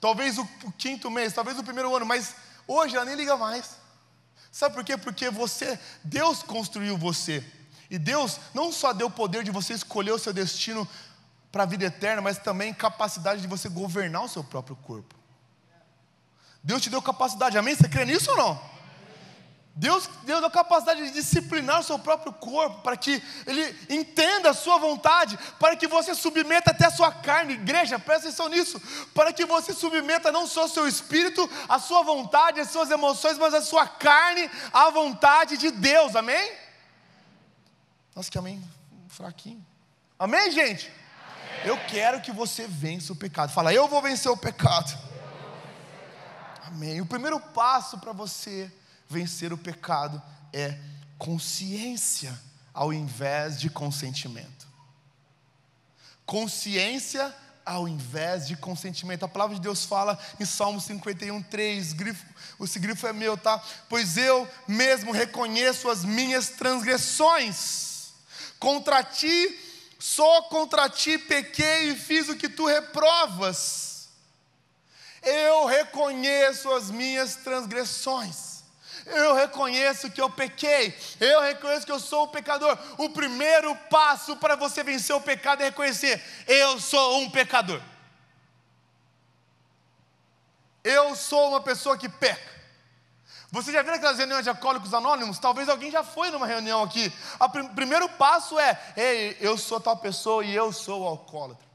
Talvez 0.00 0.38
o, 0.38 0.48
o 0.64 0.72
quinto 0.72 1.10
mês, 1.10 1.32
talvez 1.32 1.58
o 1.58 1.64
primeiro 1.64 1.94
ano, 1.96 2.06
mas 2.06 2.36
hoje 2.66 2.94
ela 2.94 3.04
nem 3.04 3.16
liga 3.16 3.36
mais. 3.36 3.76
Sabe 4.52 4.74
por 4.74 4.84
quê? 4.84 4.96
Porque 4.96 5.30
você, 5.30 5.78
Deus 6.04 6.42
construiu 6.42 6.96
você. 6.96 7.44
E 7.90 7.98
Deus 7.98 8.38
não 8.54 8.70
só 8.70 8.92
deu 8.92 9.06
o 9.06 9.10
poder 9.10 9.42
de 9.42 9.50
você 9.50 9.72
escolher 9.72 10.12
o 10.12 10.18
seu 10.18 10.32
destino 10.32 10.86
para 11.50 11.62
a 11.62 11.66
vida 11.66 11.84
eterna, 11.84 12.20
mas 12.22 12.38
também 12.38 12.72
capacidade 12.74 13.40
de 13.40 13.46
você 13.46 13.68
governar 13.68 14.22
o 14.22 14.28
seu 14.28 14.44
próprio 14.44 14.76
corpo. 14.76 15.14
Deus 16.62 16.82
te 16.82 16.90
deu 16.90 17.00
capacidade, 17.00 17.56
amém? 17.56 17.74
Você 17.74 17.88
crê 17.88 18.04
nisso 18.04 18.30
ou 18.30 18.36
não? 18.36 18.78
Deus 19.74 20.10
deu 20.24 20.44
a 20.44 20.50
capacidade 20.50 21.04
de 21.04 21.12
disciplinar 21.12 21.78
o 21.78 21.84
seu 21.84 22.00
próprio 22.00 22.32
corpo, 22.32 22.82
para 22.82 22.96
que 22.96 23.22
ele 23.46 23.78
entenda 23.88 24.50
a 24.50 24.54
sua 24.54 24.76
vontade, 24.76 25.38
para 25.60 25.76
que 25.76 25.86
você 25.86 26.16
submeta 26.16 26.72
até 26.72 26.86
a 26.86 26.90
sua 26.90 27.12
carne. 27.12 27.54
Igreja, 27.54 27.96
presta 27.96 28.26
atenção 28.26 28.48
nisso. 28.48 28.80
Para 29.14 29.32
que 29.32 29.46
você 29.46 29.72
submeta 29.72 30.32
não 30.32 30.48
só 30.48 30.64
o 30.64 30.68
seu 30.68 30.88
espírito, 30.88 31.48
a 31.68 31.78
sua 31.78 32.02
vontade, 32.02 32.58
as 32.58 32.70
suas 32.70 32.90
emoções, 32.90 33.38
mas 33.38 33.54
a 33.54 33.62
sua 33.62 33.86
carne 33.86 34.50
à 34.72 34.90
vontade 34.90 35.56
de 35.56 35.70
Deus. 35.70 36.16
Amém? 36.16 36.52
Nossa, 38.16 38.28
que 38.28 38.36
amém 38.36 38.60
fraquinho. 39.18 39.64
Amém, 40.18 40.50
gente? 40.50 40.92
Eu 41.64 41.76
quero 41.86 42.20
que 42.20 42.32
você 42.32 42.66
vença 42.66 43.12
o 43.12 43.16
pecado. 43.16 43.52
Fala, 43.52 43.72
eu 43.72 43.88
vou 43.88 44.00
vencer 44.00 44.30
o 44.30 44.36
pecado. 44.36 44.96
Amém. 46.64 47.00
O 47.00 47.06
primeiro 47.06 47.40
passo 47.40 47.98
para 47.98 48.12
você 48.12 48.70
vencer 49.08 49.52
o 49.52 49.58
pecado 49.58 50.22
é 50.52 50.78
consciência 51.16 52.38
ao 52.72 52.92
invés 52.92 53.58
de 53.58 53.68
consentimento. 53.68 54.68
Consciência 56.24 57.34
ao 57.64 57.88
invés 57.88 58.46
de 58.46 58.56
consentimento. 58.56 59.24
A 59.24 59.28
palavra 59.28 59.56
de 59.56 59.60
Deus 59.60 59.84
fala 59.84 60.18
em 60.40 60.44
Salmo 60.44 60.80
51, 60.80 61.42
3, 61.42 61.92
grifo, 61.92 62.24
esse 62.62 62.78
grifo 62.78 63.06
é 63.06 63.12
meu, 63.12 63.36
tá? 63.36 63.62
Pois 63.88 64.16
eu 64.16 64.48
mesmo 64.66 65.12
reconheço 65.12 65.90
as 65.90 66.04
minhas 66.04 66.48
transgressões. 66.50 68.12
Contra 68.58 69.04
ti 69.04 69.67
só 69.98 70.42
contra 70.42 70.88
ti 70.88 71.18
pequei 71.18 71.90
e 71.90 71.96
fiz 71.96 72.28
o 72.28 72.36
que 72.36 72.48
tu 72.48 72.66
reprovas. 72.66 74.08
Eu 75.22 75.66
reconheço 75.66 76.70
as 76.72 76.90
minhas 76.90 77.34
transgressões. 77.36 78.62
Eu 79.06 79.34
reconheço 79.34 80.10
que 80.10 80.20
eu 80.20 80.30
pequei. 80.30 80.96
Eu 81.18 81.40
reconheço 81.40 81.84
que 81.84 81.92
eu 81.92 81.98
sou 81.98 82.24
o 82.24 82.28
pecador. 82.28 82.78
O 82.98 83.10
primeiro 83.10 83.74
passo 83.90 84.36
para 84.36 84.54
você 84.54 84.84
vencer 84.84 85.16
o 85.16 85.20
pecado 85.20 85.62
é 85.62 85.66
reconhecer: 85.66 86.22
eu 86.46 86.78
sou 86.78 87.18
um 87.18 87.30
pecador. 87.30 87.80
Eu 90.84 91.16
sou 91.16 91.48
uma 91.50 91.60
pessoa 91.60 91.98
que 91.98 92.08
peca. 92.08 92.57
Você 93.50 93.72
já 93.72 93.82
viu 93.82 93.94
aquelas 93.94 94.18
reuniões 94.18 94.44
de 94.44 94.50
alcoólicos 94.50 94.92
anônimos? 94.92 95.38
Talvez 95.38 95.68
alguém 95.68 95.90
já 95.90 96.02
foi 96.02 96.30
numa 96.30 96.46
reunião 96.46 96.82
aqui. 96.82 97.10
O 97.40 97.48
pr 97.48 97.64
primeiro 97.74 98.08
passo 98.10 98.58
é: 98.58 98.78
ei, 98.96 99.36
eu 99.40 99.56
sou 99.56 99.80
tal 99.80 99.96
pessoa 99.96 100.44
e 100.44 100.54
eu 100.54 100.70
sou 100.70 101.06
alcoólatra. 101.06 101.66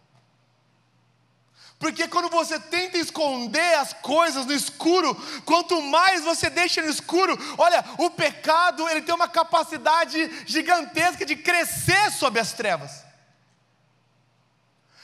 Porque 1.79 2.07
quando 2.07 2.29
você 2.29 2.59
tenta 2.59 2.97
esconder 2.97 3.73
as 3.79 3.91
coisas 3.91 4.45
no 4.45 4.53
escuro, 4.53 5.13
quanto 5.43 5.81
mais 5.81 6.23
você 6.23 6.49
deixa 6.49 6.81
no 6.81 6.89
escuro, 6.89 7.37
olha, 7.57 7.83
o 7.97 8.09
pecado 8.09 8.87
ele 8.87 9.01
tem 9.01 9.13
uma 9.13 9.27
capacidade 9.27 10.45
gigantesca 10.45 11.25
de 11.25 11.35
crescer 11.35 12.11
sob 12.11 12.39
as 12.39 12.53
trevas. 12.53 13.03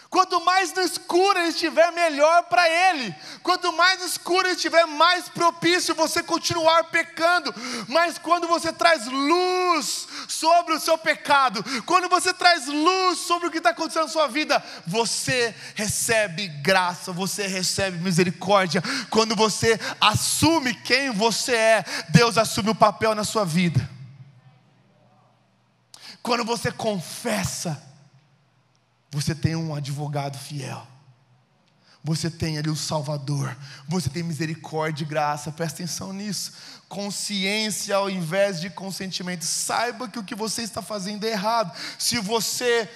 Quanto 0.09 0.43
mais 0.43 0.73
no 0.73 0.81
escuro 0.81 1.37
ele 1.37 1.49
estiver, 1.49 1.91
melhor 1.91 2.43
para 2.45 2.67
ele. 2.67 3.15
Quanto 3.43 3.71
mais 3.71 4.01
escuro 4.01 4.47
ele 4.47 4.55
estiver, 4.55 4.87
mais 4.87 5.29
propício 5.29 5.93
você 5.93 6.23
continuar 6.23 6.85
pecando. 6.85 7.53
Mas 7.87 8.17
quando 8.17 8.47
você 8.47 8.73
traz 8.73 9.05
luz 9.05 10.07
sobre 10.27 10.73
o 10.73 10.79
seu 10.79 10.97
pecado, 10.97 11.63
quando 11.85 12.09
você 12.09 12.33
traz 12.33 12.65
luz 12.65 13.19
sobre 13.19 13.47
o 13.47 13.51
que 13.51 13.59
está 13.59 13.69
acontecendo 13.69 14.05
na 14.05 14.09
sua 14.09 14.27
vida, 14.27 14.63
você 14.87 15.53
recebe 15.75 16.47
graça, 16.47 17.11
você 17.11 17.45
recebe 17.45 17.99
misericórdia. 17.99 18.81
Quando 19.11 19.35
você 19.35 19.79
assume 20.01 20.73
quem 20.73 21.11
você 21.11 21.53
é, 21.53 21.85
Deus 22.09 22.35
assume 22.35 22.71
o 22.71 22.75
papel 22.75 23.13
na 23.13 23.23
sua 23.23 23.45
vida. 23.45 23.87
Quando 26.23 26.43
você 26.43 26.71
confessa, 26.71 27.88
você 29.11 29.33
tem 29.33 29.55
um 29.55 29.73
advogado 29.73 30.37
fiel. 30.37 30.85
Você 32.03 32.29
tem 32.29 32.57
ali 32.57 32.69
o 32.69 32.75
Salvador. 32.75 33.55
Você 33.87 34.09
tem 34.09 34.23
misericórdia 34.23 35.03
e 35.03 35.07
graça. 35.07 35.51
Presta 35.51 35.83
atenção 35.83 36.13
nisso. 36.13 36.53
Consciência 36.87 37.95
ao 37.95 38.09
invés 38.09 38.61
de 38.61 38.69
consentimento. 38.69 39.43
Saiba 39.43 40.07
que 40.07 40.17
o 40.17 40.23
que 40.23 40.35
você 40.35 40.61
está 40.61 40.81
fazendo 40.81 41.25
é 41.25 41.31
errado. 41.31 41.75
Se 41.97 42.19
você 42.19 42.89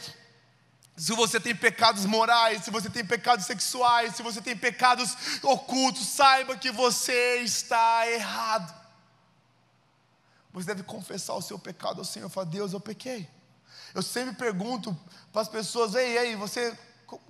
se 0.95 1.11
você 1.13 1.39
tem 1.39 1.55
pecados 1.55 2.05
morais, 2.05 2.63
se 2.63 2.69
você 2.69 2.87
tem 2.87 3.03
pecados 3.03 3.47
sexuais, 3.47 4.15
se 4.15 4.21
você 4.21 4.39
tem 4.39 4.55
pecados 4.55 5.17
ocultos, 5.41 6.05
saiba 6.05 6.55
que 6.55 6.71
você 6.71 7.37
está 7.37 8.07
errado. 8.07 8.73
Você 10.53 10.67
deve 10.67 10.83
confessar 10.83 11.33
o 11.33 11.41
seu 11.41 11.57
pecado 11.57 11.97
ao 11.97 12.05
Senhor. 12.05 12.29
Fala, 12.29 12.45
Deus, 12.45 12.73
eu 12.73 12.79
pequei. 12.79 13.27
Eu 13.93 14.01
sempre 14.01 14.35
pergunto 14.35 14.97
para 15.31 15.41
as 15.41 15.47
pessoas: 15.47 15.95
ei, 15.95 16.17
ei, 16.17 16.35
você 16.35 16.77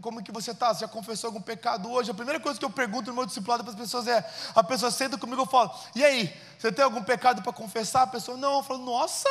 como 0.02 0.23
que 0.23 0.32
você 0.32 0.52
está? 0.52 0.73
Você 0.73 0.82
já 0.82 0.88
confessou 0.88 1.28
algum 1.28 1.41
pecado 1.41 1.91
hoje? 1.91 2.12
A 2.12 2.13
primeira 2.13 2.39
coisa 2.39 2.58
que 2.58 2.65
eu 2.65 2.69
pergunto 2.69 3.10
no 3.10 3.15
meu 3.15 3.26
discipulado 3.26 3.63
para 3.63 3.73
as 3.73 3.80
pessoas 3.80 4.08
é: 4.08 4.28
a 4.56 4.63
pessoa 4.63 4.91
senta 4.91 5.17
comigo 5.17 5.43
e 5.43 5.45
fala, 5.45 5.78
e 5.95 6.04
aí, 6.04 6.36
você 6.58 6.71
tem 6.71 6.84
algum 6.84 7.04
pecado 7.04 7.41
para 7.41 7.52
confessar? 7.52 8.04
A 8.04 8.08
pessoa, 8.08 8.38
não. 8.38 8.58
Eu 8.58 8.63
falo, 8.63 8.84
nossa, 8.84 9.30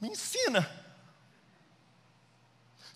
me 0.00 0.08
ensina. 0.08 0.68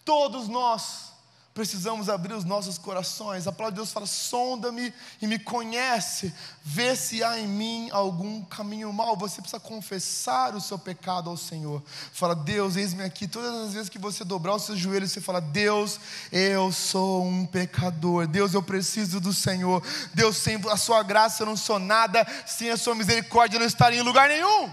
Todos 0.04 0.48
nós 0.48 1.13
precisamos 1.54 2.08
abrir 2.08 2.34
os 2.34 2.44
nossos 2.44 2.76
corações. 2.76 3.46
A 3.46 3.52
palavra 3.52 3.72
de 3.72 3.76
Deus 3.76 3.92
fala: 3.92 4.06
sonda-me 4.06 4.92
e 5.22 5.26
me 5.26 5.38
conhece, 5.38 6.34
vê 6.64 6.96
se 6.96 7.22
há 7.22 7.38
em 7.38 7.46
mim 7.46 7.88
algum 7.92 8.44
caminho 8.44 8.92
mal. 8.92 9.16
Você 9.16 9.40
precisa 9.40 9.60
confessar 9.60 10.54
o 10.56 10.60
seu 10.60 10.78
pecado 10.78 11.30
ao 11.30 11.36
Senhor. 11.36 11.80
Fala, 12.12 12.34
Deus, 12.34 12.74
eis-me 12.74 13.04
aqui. 13.04 13.28
Todas 13.28 13.54
as 13.68 13.72
vezes 13.72 13.88
que 13.88 13.98
você 13.98 14.24
dobrar 14.24 14.56
os 14.56 14.64
seus 14.64 14.78
joelhos, 14.78 15.12
você 15.12 15.20
fala: 15.20 15.40
Deus, 15.40 16.00
eu 16.32 16.72
sou 16.72 17.24
um 17.24 17.46
pecador. 17.46 18.26
Deus, 18.26 18.52
eu 18.52 18.62
preciso 18.62 19.20
do 19.20 19.32
Senhor. 19.32 19.80
Deus, 20.12 20.36
sem 20.36 20.60
a 20.68 20.76
sua 20.76 21.04
graça 21.04 21.44
eu 21.44 21.46
não 21.46 21.56
sou 21.56 21.78
nada, 21.78 22.26
sem 22.44 22.70
a 22.70 22.76
sua 22.76 22.96
misericórdia 22.96 23.56
eu 23.56 23.60
não 23.60 23.66
estaria 23.66 24.00
em 24.00 24.02
lugar 24.02 24.28
nenhum. 24.28 24.70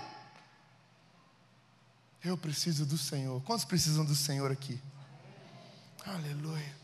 Eu 2.24 2.38
preciso 2.38 2.86
do 2.86 2.98
Senhor. 2.98 3.42
Quantos 3.42 3.66
precisam 3.66 4.04
do 4.04 4.16
Senhor 4.16 4.52
aqui? 4.52 4.80
Aleluia. 6.06 6.82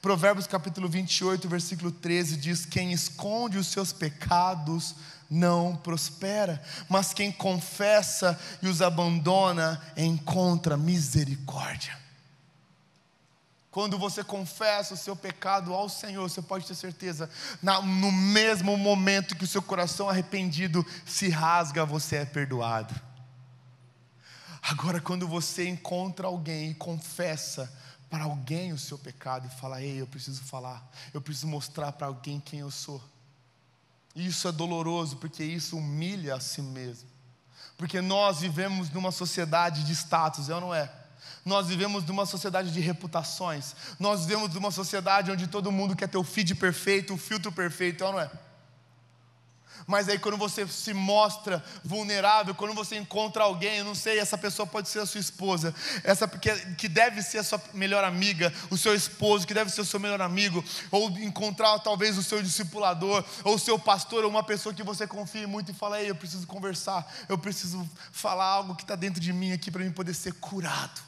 Provérbios 0.00 0.46
capítulo 0.46 0.88
28, 0.88 1.48
versículo 1.48 1.90
13 1.90 2.36
diz: 2.36 2.64
Quem 2.64 2.92
esconde 2.92 3.58
os 3.58 3.66
seus 3.66 3.92
pecados 3.92 4.94
não 5.28 5.76
prospera, 5.76 6.62
mas 6.88 7.12
quem 7.12 7.30
confessa 7.30 8.38
e 8.62 8.68
os 8.68 8.80
abandona 8.80 9.80
encontra 9.96 10.76
misericórdia. 10.76 11.98
Quando 13.70 13.98
você 13.98 14.24
confessa 14.24 14.94
o 14.94 14.96
seu 14.96 15.14
pecado 15.14 15.72
ao 15.72 15.88
Senhor, 15.88 16.28
você 16.28 16.42
pode 16.42 16.66
ter 16.66 16.74
certeza, 16.74 17.30
no 17.62 18.10
mesmo 18.10 18.76
momento 18.76 19.36
que 19.36 19.44
o 19.44 19.48
seu 19.48 19.62
coração 19.62 20.08
arrependido 20.08 20.84
se 21.06 21.28
rasga, 21.28 21.84
você 21.84 22.16
é 22.16 22.24
perdoado. 22.24 22.92
Agora, 24.62 25.00
quando 25.00 25.26
você 25.26 25.68
encontra 25.68 26.26
alguém 26.26 26.70
e 26.72 26.74
confessa, 26.74 27.72
para 28.10 28.24
alguém 28.24 28.72
o 28.72 28.78
seu 28.78 28.98
pecado 28.98 29.46
e 29.46 29.60
falar: 29.60 29.80
Ei, 29.82 30.00
eu 30.00 30.06
preciso 30.06 30.42
falar, 30.42 30.86
eu 31.14 31.20
preciso 31.20 31.46
mostrar 31.46 31.92
para 31.92 32.08
alguém 32.08 32.40
quem 32.40 32.58
eu 32.60 32.70
sou. 32.70 33.00
Isso 34.14 34.48
é 34.48 34.52
doloroso 34.52 35.16
porque 35.16 35.44
isso 35.44 35.78
humilha 35.78 36.34
a 36.34 36.40
si 36.40 36.60
mesmo. 36.60 37.08
Porque 37.78 38.00
nós 38.00 38.40
vivemos 38.40 38.90
numa 38.90 39.12
sociedade 39.12 39.84
de 39.84 39.92
status, 39.94 40.50
é 40.50 40.54
ou 40.54 40.60
não 40.60 40.74
é? 40.74 40.92
Nós 41.44 41.68
vivemos 41.68 42.04
numa 42.04 42.26
sociedade 42.26 42.72
de 42.72 42.80
reputações. 42.80 43.74
Nós 43.98 44.26
vivemos 44.26 44.52
numa 44.52 44.70
sociedade 44.70 45.30
onde 45.30 45.46
todo 45.46 45.72
mundo 45.72 45.96
quer 45.96 46.08
ter 46.08 46.18
o 46.18 46.24
feed 46.24 46.54
perfeito, 46.56 47.14
o 47.14 47.18
filtro 47.18 47.50
perfeito, 47.50 48.04
é 48.04 48.06
ou 48.06 48.12
não 48.12 48.20
é? 48.20 48.30
Mas 49.90 50.08
aí 50.08 50.20
quando 50.20 50.36
você 50.36 50.68
se 50.68 50.94
mostra 50.94 51.64
vulnerável, 51.84 52.54
quando 52.54 52.72
você 52.72 52.96
encontra 52.96 53.42
alguém, 53.42 53.78
eu 53.78 53.84
não 53.84 53.94
sei, 53.94 54.20
essa 54.20 54.38
pessoa 54.38 54.64
pode 54.64 54.88
ser 54.88 55.00
a 55.00 55.06
sua 55.06 55.18
esposa, 55.20 55.74
essa 56.04 56.28
que, 56.28 56.54
que 56.76 56.88
deve 56.88 57.20
ser 57.22 57.38
a 57.38 57.42
sua 57.42 57.60
melhor 57.74 58.04
amiga, 58.04 58.54
o 58.70 58.78
seu 58.78 58.94
esposo, 58.94 59.44
que 59.44 59.52
deve 59.52 59.68
ser 59.68 59.80
o 59.80 59.84
seu 59.84 59.98
melhor 59.98 60.20
amigo, 60.20 60.64
ou 60.92 61.10
encontrar 61.18 61.76
talvez 61.80 62.16
o 62.16 62.22
seu 62.22 62.40
discipulador, 62.40 63.24
ou 63.42 63.56
o 63.56 63.58
seu 63.58 63.80
pastor, 63.80 64.22
ou 64.22 64.30
uma 64.30 64.44
pessoa 64.44 64.72
que 64.72 64.84
você 64.84 65.08
confie 65.08 65.44
muito 65.44 65.72
e 65.72 65.74
fala, 65.74 66.00
ei, 66.00 66.08
eu 66.08 66.14
preciso 66.14 66.46
conversar, 66.46 67.12
eu 67.28 67.36
preciso 67.36 67.84
falar 68.12 68.46
algo 68.46 68.76
que 68.76 68.84
está 68.84 68.94
dentro 68.94 69.20
de 69.20 69.32
mim 69.32 69.50
aqui 69.50 69.72
para 69.72 69.82
mim 69.82 69.90
poder 69.90 70.14
ser 70.14 70.34
curado. 70.34 71.00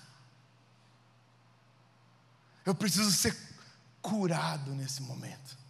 Eu 2.66 2.74
preciso 2.74 3.12
ser 3.12 3.36
curado 4.00 4.74
nesse 4.74 5.02
momento. 5.02 5.61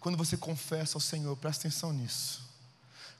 Quando 0.00 0.16
você 0.16 0.36
confessa 0.36 0.96
ao 0.96 1.00
Senhor, 1.00 1.36
presta 1.36 1.66
atenção 1.66 1.92
nisso. 1.92 2.46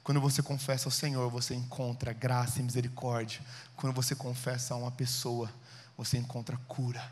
Quando 0.03 0.21
você 0.21 0.41
confessa 0.41 0.87
ao 0.87 0.91
Senhor, 0.91 1.29
você 1.29 1.53
encontra 1.53 2.13
graça 2.13 2.59
e 2.59 2.63
misericórdia. 2.63 3.41
Quando 3.75 3.93
você 3.93 4.15
confessa 4.15 4.73
a 4.73 4.77
uma 4.77 4.91
pessoa, 4.91 5.51
você 5.97 6.17
encontra 6.17 6.57
cura. 6.67 7.11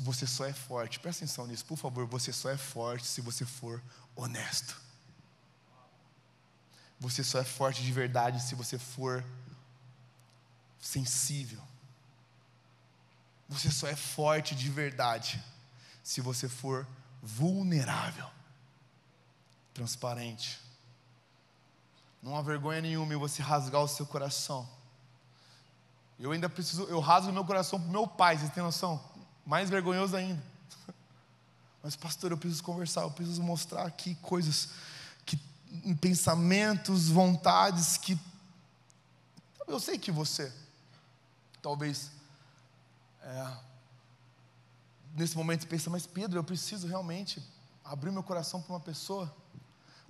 Você 0.00 0.26
só 0.26 0.44
é 0.44 0.52
forte, 0.52 0.98
presta 0.98 1.24
atenção 1.24 1.46
nisso, 1.46 1.64
por 1.64 1.78
favor. 1.78 2.06
Você 2.06 2.32
só 2.32 2.50
é 2.50 2.56
forte 2.56 3.06
se 3.06 3.20
você 3.20 3.44
for 3.44 3.80
honesto. 4.16 4.76
Você 6.98 7.22
só 7.22 7.38
é 7.38 7.44
forte 7.44 7.82
de 7.82 7.92
verdade 7.92 8.42
se 8.42 8.56
você 8.56 8.76
for 8.76 9.24
sensível. 10.80 11.62
Você 13.48 13.70
só 13.70 13.86
é 13.86 13.94
forte 13.94 14.56
de 14.56 14.68
verdade 14.68 15.42
se 16.08 16.22
você 16.22 16.48
for 16.48 16.88
vulnerável, 17.22 18.26
transparente. 19.74 20.58
Não 22.22 22.34
há 22.34 22.40
vergonha 22.40 22.80
nenhuma 22.80 23.12
em 23.12 23.18
você 23.18 23.42
rasgar 23.42 23.82
o 23.82 23.86
seu 23.86 24.06
coração. 24.06 24.66
Eu 26.18 26.32
ainda 26.32 26.48
preciso, 26.48 26.84
eu 26.84 26.98
rasgo 26.98 27.30
meu 27.30 27.44
coração 27.44 27.78
para 27.78 27.90
meu 27.90 28.06
pai, 28.06 28.38
vocês 28.38 28.50
têm 28.54 28.62
noção? 28.62 28.98
Mais 29.44 29.68
vergonhoso 29.68 30.16
ainda. 30.16 30.42
Mas, 31.84 31.94
pastor, 31.94 32.30
eu 32.30 32.38
preciso 32.38 32.62
conversar, 32.62 33.02
eu 33.02 33.10
preciso 33.10 33.42
mostrar 33.42 33.82
aqui 33.82 34.14
coisas, 34.14 34.70
que, 35.26 35.36
pensamentos, 36.00 37.10
vontades 37.10 37.98
que. 37.98 38.18
Eu 39.66 39.78
sei 39.78 39.98
que 39.98 40.10
você, 40.10 40.50
talvez, 41.60 42.10
é, 43.20 43.67
nesse 45.18 45.36
momento 45.36 45.66
pensa, 45.66 45.90
mas 45.90 46.06
Pedro, 46.06 46.38
eu 46.38 46.44
preciso 46.44 46.86
realmente 46.86 47.42
abrir 47.84 48.10
meu 48.10 48.22
coração 48.22 48.62
para 48.62 48.72
uma 48.72 48.80
pessoa. 48.80 49.34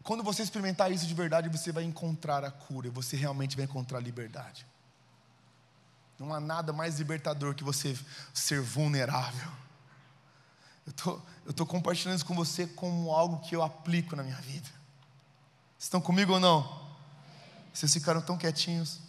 Quando 0.03 0.23
você 0.23 0.43
experimentar 0.43 0.93
isso 0.93 1.07
de 1.07 1.15
verdade, 1.15 1.49
você 1.49 1.73
vai 1.73 1.85
encontrar 1.85 2.45
a 2.45 2.51
cura, 2.51 2.91
você 2.91 3.17
realmente 3.17 3.57
vai 3.57 3.65
encontrar 3.65 3.99
a 3.99 4.01
liberdade. 4.01 4.67
Não 6.19 6.35
há 6.35 6.41
nada 6.41 6.73
mais 6.73 6.99
libertador 6.99 7.55
que 7.55 7.65
você 7.65 7.97
ser 8.35 8.61
vulnerável. 8.61 9.51
Eu 10.87 10.93
tô, 10.93 11.21
estou 11.49 11.67
compartilhando 11.67 12.17
isso 12.17 12.27
com 12.27 12.35
você 12.35 12.67
como 12.67 13.13
algo 13.13 13.41
que 13.41 13.55
eu 13.55 13.63
aplico 13.63 14.17
na 14.17 14.23
minha 14.23 14.41
vida. 14.41 14.69
Estão 15.79 16.01
comigo 16.01 16.33
ou 16.33 16.41
não? 16.41 16.89
Vocês 17.73 17.93
ficaram 17.93 18.21
tão 18.21 18.37
quietinhos. 18.37 19.01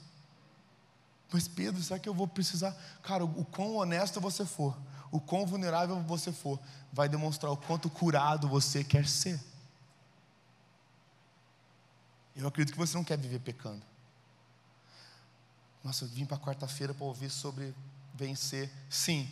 Mas 1.31 1.47
Pedro, 1.47 1.81
será 1.81 1.99
que 1.99 2.07
eu 2.07 2.13
vou 2.13 2.27
precisar? 2.27 2.75
Cara, 3.01 3.23
o 3.23 3.45
quão 3.45 3.75
honesto 3.75 4.19
você 4.19 4.45
for, 4.45 4.77
o 5.11 5.19
quão 5.19 5.45
vulnerável 5.45 6.01
você 6.03 6.31
for, 6.31 6.59
vai 6.91 7.09
demonstrar 7.09 7.51
o 7.51 7.57
quanto 7.57 7.89
curado 7.89 8.47
você 8.47 8.83
quer 8.83 9.07
ser. 9.07 9.39
Eu 12.35 12.47
acredito 12.47 12.73
que 12.73 12.79
você 12.79 12.95
não 12.95 13.03
quer 13.03 13.17
viver 13.17 13.39
pecando. 13.39 13.81
Nossa, 15.83 16.05
eu 16.05 16.09
vim 16.09 16.25
para 16.25 16.37
quarta-feira 16.37 16.93
para 16.93 17.05
ouvir 17.05 17.29
sobre 17.29 17.73
vencer. 18.13 18.71
Sim, 18.89 19.29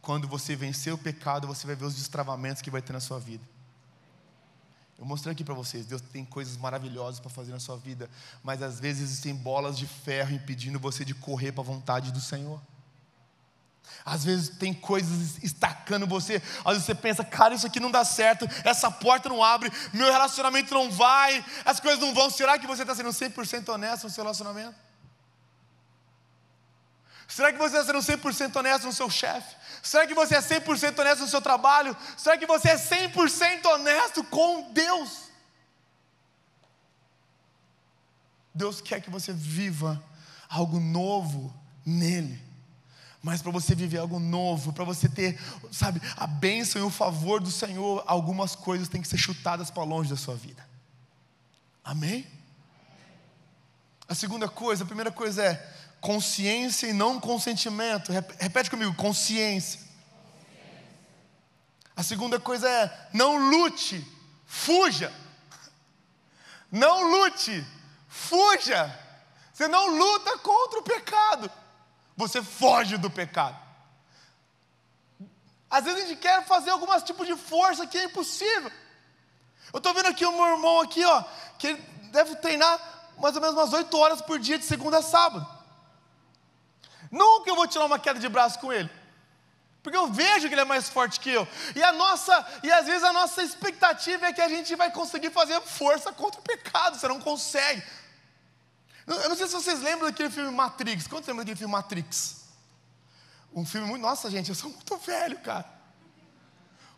quando 0.00 0.26
você 0.26 0.56
vencer 0.56 0.92
o 0.92 0.98
pecado, 0.98 1.46
você 1.46 1.66
vai 1.66 1.76
ver 1.76 1.84
os 1.84 1.94
destravamentos 1.94 2.60
que 2.60 2.70
vai 2.70 2.82
ter 2.82 2.92
na 2.92 3.00
sua 3.00 3.18
vida. 3.18 3.44
Eu 4.98 5.04
mostrei 5.04 5.32
aqui 5.32 5.42
para 5.42 5.54
vocês, 5.54 5.86
Deus 5.86 6.00
tem 6.00 6.24
coisas 6.24 6.56
maravilhosas 6.56 7.18
para 7.18 7.28
fazer 7.28 7.50
na 7.50 7.58
sua 7.58 7.76
vida, 7.76 8.08
mas 8.42 8.62
às 8.62 8.78
vezes 8.78 9.02
existem 9.02 9.34
bolas 9.34 9.76
de 9.76 9.86
ferro 9.86 10.32
impedindo 10.32 10.78
você 10.78 11.04
de 11.04 11.14
correr 11.14 11.52
para 11.52 11.62
a 11.62 11.66
vontade 11.66 12.12
do 12.12 12.20
Senhor. 12.20 12.60
Às 14.04 14.24
vezes 14.24 14.48
tem 14.48 14.74
coisas 14.74 15.42
estacando 15.42 16.06
você. 16.06 16.42
Às 16.64 16.72
vezes 16.72 16.84
você 16.84 16.94
pensa, 16.94 17.24
cara, 17.24 17.54
isso 17.54 17.66
aqui 17.66 17.78
não 17.78 17.90
dá 17.90 18.04
certo, 18.04 18.48
essa 18.64 18.90
porta 18.90 19.28
não 19.28 19.42
abre, 19.42 19.72
meu 19.92 20.10
relacionamento 20.10 20.74
não 20.74 20.90
vai, 20.90 21.44
as 21.64 21.78
coisas 21.78 22.00
não 22.00 22.12
vão. 22.12 22.28
Será 22.30 22.58
que 22.58 22.66
você 22.66 22.82
está 22.82 22.94
sendo 22.94 23.10
100% 23.10 23.68
honesto 23.68 24.04
no 24.04 24.10
seu 24.10 24.24
relacionamento? 24.24 24.74
Será 27.28 27.50
que 27.52 27.58
você 27.58 27.78
está 27.78 28.00
sendo 28.00 28.20
100% 28.20 28.56
honesto 28.56 28.84
no 28.84 28.92
seu 28.92 29.08
chefe? 29.08 29.56
Será 29.82 30.06
que 30.06 30.14
você 30.14 30.34
é 30.34 30.40
100% 30.40 30.98
honesto 30.98 31.20
no 31.22 31.28
seu 31.28 31.40
trabalho? 31.40 31.96
Será 32.16 32.36
que 32.36 32.46
você 32.46 32.70
é 32.70 32.76
100% 32.76 33.64
honesto 33.66 34.22
com 34.24 34.70
Deus? 34.72 35.30
Deus 38.54 38.80
quer 38.80 39.00
que 39.00 39.08
você 39.08 39.32
viva 39.32 40.02
algo 40.48 40.78
novo 40.78 41.54
nele. 41.86 42.51
Mas 43.22 43.40
para 43.40 43.52
você 43.52 43.74
viver 43.74 43.98
algo 43.98 44.18
novo, 44.18 44.72
para 44.72 44.84
você 44.84 45.08
ter, 45.08 45.40
sabe, 45.70 46.02
a 46.16 46.26
bênção 46.26 46.82
e 46.82 46.84
o 46.84 46.90
favor 46.90 47.40
do 47.40 47.52
Senhor, 47.52 48.02
algumas 48.06 48.56
coisas 48.56 48.88
têm 48.88 49.00
que 49.00 49.06
ser 49.06 49.16
chutadas 49.16 49.70
para 49.70 49.84
longe 49.84 50.10
da 50.10 50.16
sua 50.16 50.34
vida. 50.34 50.66
Amém? 51.84 52.26
A 54.08 54.14
segunda 54.14 54.48
coisa, 54.48 54.82
a 54.82 54.86
primeira 54.86 55.12
coisa 55.12 55.42
é 55.44 55.72
consciência 56.00 56.88
e 56.88 56.92
não 56.92 57.20
consentimento. 57.20 58.10
Repete 58.10 58.68
comigo, 58.68 58.92
consciência. 58.94 59.80
A 61.94 62.02
segunda 62.02 62.40
coisa 62.40 62.68
é 62.68 63.08
não 63.12 63.50
lute, 63.50 64.04
fuja. 64.44 65.12
Não 66.72 67.08
lute, 67.08 67.64
fuja. 68.08 68.98
Você 69.52 69.68
não 69.68 69.96
luta 69.96 70.38
contra 70.38 70.80
o 70.80 70.82
pecado. 70.82 71.50
Você 72.26 72.42
foge 72.42 72.96
do 72.96 73.10
pecado. 73.10 73.56
Às 75.70 75.84
vezes 75.84 76.04
a 76.04 76.06
gente 76.06 76.18
quer 76.18 76.44
fazer 76.44 76.70
alguns 76.70 77.02
tipos 77.02 77.26
de 77.26 77.36
força 77.36 77.86
que 77.86 77.96
é 77.96 78.04
impossível. 78.04 78.70
Eu 79.72 79.78
estou 79.78 79.94
vendo 79.94 80.06
aqui 80.06 80.24
o 80.24 80.32
meu 80.32 80.46
irmão 80.54 80.80
aqui, 80.80 81.04
ó, 81.04 81.24
que 81.58 81.68
ele 81.68 81.82
deve 82.12 82.36
treinar 82.36 82.78
mais 83.18 83.34
ou 83.34 83.40
menos 83.40 83.56
umas 83.56 83.72
8 83.72 83.98
horas 83.98 84.20
por 84.20 84.38
dia 84.38 84.58
de 84.58 84.64
segunda 84.64 84.98
a 84.98 85.02
sábado. 85.02 85.46
Nunca 87.10 87.50
eu 87.50 87.56
vou 87.56 87.66
tirar 87.66 87.86
uma 87.86 87.98
queda 87.98 88.18
de 88.18 88.28
braço 88.28 88.58
com 88.58 88.72
ele. 88.72 88.90
Porque 89.82 89.98
eu 89.98 90.06
vejo 90.06 90.46
que 90.48 90.54
ele 90.54 90.60
é 90.60 90.64
mais 90.64 90.88
forte 90.88 91.18
que 91.18 91.30
eu. 91.30 91.46
E 91.74 91.82
a 91.82 91.92
nossa, 91.92 92.46
e 92.62 92.70
às 92.70 92.86
vezes 92.86 93.02
a 93.02 93.12
nossa 93.12 93.42
expectativa 93.42 94.26
é 94.26 94.32
que 94.32 94.40
a 94.40 94.48
gente 94.48 94.76
vai 94.76 94.90
conseguir 94.92 95.30
fazer 95.30 95.60
força 95.60 96.12
contra 96.12 96.40
o 96.40 96.44
pecado. 96.44 96.98
Você 96.98 97.08
não 97.08 97.20
consegue. 97.20 97.82
Eu 99.06 99.28
não 99.28 99.36
sei 99.36 99.46
se 99.46 99.52
vocês 99.52 99.80
lembram 99.80 100.08
daquele 100.08 100.30
filme 100.30 100.50
Matrix. 100.50 101.06
Quantos 101.06 101.26
lembram 101.26 101.44
daquele 101.44 101.58
filme 101.58 101.72
Matrix? 101.72 102.42
Um 103.52 103.64
filme 103.64 103.86
muito. 103.86 104.02
Nossa, 104.02 104.30
gente, 104.30 104.48
eu 104.48 104.54
sou 104.54 104.70
muito 104.70 104.96
velho, 104.98 105.38
cara. 105.40 105.68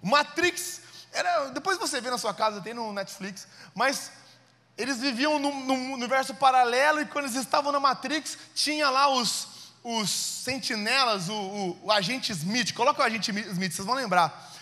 O 0.03 0.07
Matrix 0.07 0.81
era. 1.13 1.49
Depois 1.51 1.79
você 1.79 2.01
vê 2.01 2.11
na 2.11 2.19
sua 2.19 2.35
casa, 2.35 2.61
tem 2.61 2.75
no 2.75 2.93
Netflix. 2.93 3.47
Mas 3.75 4.11
eles 4.77 4.99
viviam 4.99 5.39
num, 5.39 5.65
num 5.65 5.93
universo 5.93 6.35
paralelo 6.35 7.01
e 7.01 7.07
quando 7.07 7.25
eles 7.25 7.37
estavam 7.37 7.73
na 7.73 7.81
Matrix, 7.81 8.37
tinha 8.55 8.91
lá 8.91 9.09
os, 9.09 9.73
os 9.83 10.11
sentinelas, 10.11 11.29
o, 11.29 11.35
o, 11.35 11.85
o 11.85 11.93
agente 11.93 12.33
Smith. 12.33 12.75
Coloca 12.75 13.01
o 13.01 13.05
agente 13.05 13.31
Smith, 13.31 13.73
vocês 13.73 13.87
vão 13.87 13.95
lembrar. 13.95 14.53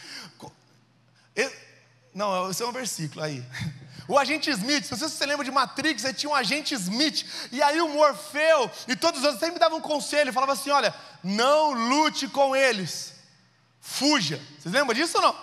não, 2.15 2.51
esse 2.51 2.63
é 2.63 2.67
um 2.67 2.73
versículo 2.73 3.25
aí. 3.25 3.45
O 4.13 4.19
agente 4.19 4.51
Smith, 4.51 4.91
não 4.91 4.99
sei 4.99 5.09
se 5.09 5.15
você 5.17 5.25
lembra 5.25 5.43
de 5.43 5.51
Matrix, 5.51 6.05
aí 6.05 6.13
tinha 6.13 6.29
um 6.29 6.35
agente 6.35 6.75
Smith, 6.75 7.25
e 7.51 7.63
aí 7.63 7.81
o 7.81 7.89
Morfeu 7.89 8.71
e 8.87 8.95
todos 8.95 9.21
os 9.21 9.25
outros 9.25 9.41
sempre 9.41 9.59
davam 9.59 9.79
um 9.79 9.81
conselho, 9.81 10.35
falava 10.35 10.53
assim: 10.53 10.69
olha, 10.69 10.95
não 11.25 11.73
lute 11.73 12.29
com 12.29 12.55
eles, 12.55 13.15
fuja. 13.81 14.39
Vocês 14.59 14.75
lembram 14.75 14.93
disso 14.93 15.17
ou 15.17 15.23
não? 15.23 15.37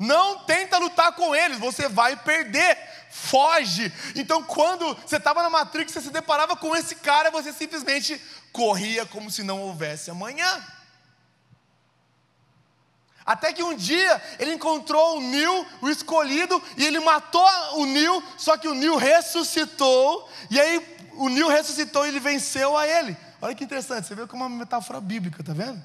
Não 0.00 0.38
tenta 0.40 0.78
lutar 0.78 1.12
com 1.12 1.32
eles, 1.32 1.60
você 1.60 1.88
vai 1.88 2.16
perder, 2.16 2.76
foge. 3.08 3.92
Então, 4.16 4.42
quando 4.42 4.92
você 5.06 5.18
estava 5.18 5.40
na 5.40 5.48
Matrix, 5.48 5.92
você 5.92 6.00
se 6.00 6.10
deparava 6.10 6.56
com 6.56 6.74
esse 6.74 6.96
cara, 6.96 7.30
você 7.30 7.52
simplesmente 7.52 8.20
corria 8.50 9.06
como 9.06 9.30
se 9.30 9.44
não 9.44 9.60
houvesse 9.60 10.10
amanhã. 10.10 10.60
Até 13.30 13.52
que 13.52 13.62
um 13.62 13.76
dia 13.76 14.20
ele 14.40 14.54
encontrou 14.54 15.18
o 15.18 15.20
Nil, 15.20 15.64
o 15.80 15.88
escolhido, 15.88 16.60
e 16.76 16.84
ele 16.84 16.98
matou 16.98 17.46
o 17.74 17.86
Nil, 17.86 18.20
só 18.36 18.56
que 18.56 18.66
o 18.66 18.74
Nil 18.74 18.96
ressuscitou, 18.96 20.28
e 20.50 20.58
aí 20.58 20.98
o 21.12 21.28
Nil 21.28 21.46
ressuscitou 21.46 22.04
e 22.04 22.08
ele 22.08 22.18
venceu 22.18 22.76
a 22.76 22.88
ele. 22.88 23.16
Olha 23.40 23.54
que 23.54 23.62
interessante, 23.62 24.08
você 24.08 24.16
vê 24.16 24.26
como 24.26 24.42
é 24.42 24.48
uma 24.48 24.58
metáfora 24.58 25.00
bíblica, 25.00 25.44
tá 25.44 25.52
vendo? 25.52 25.80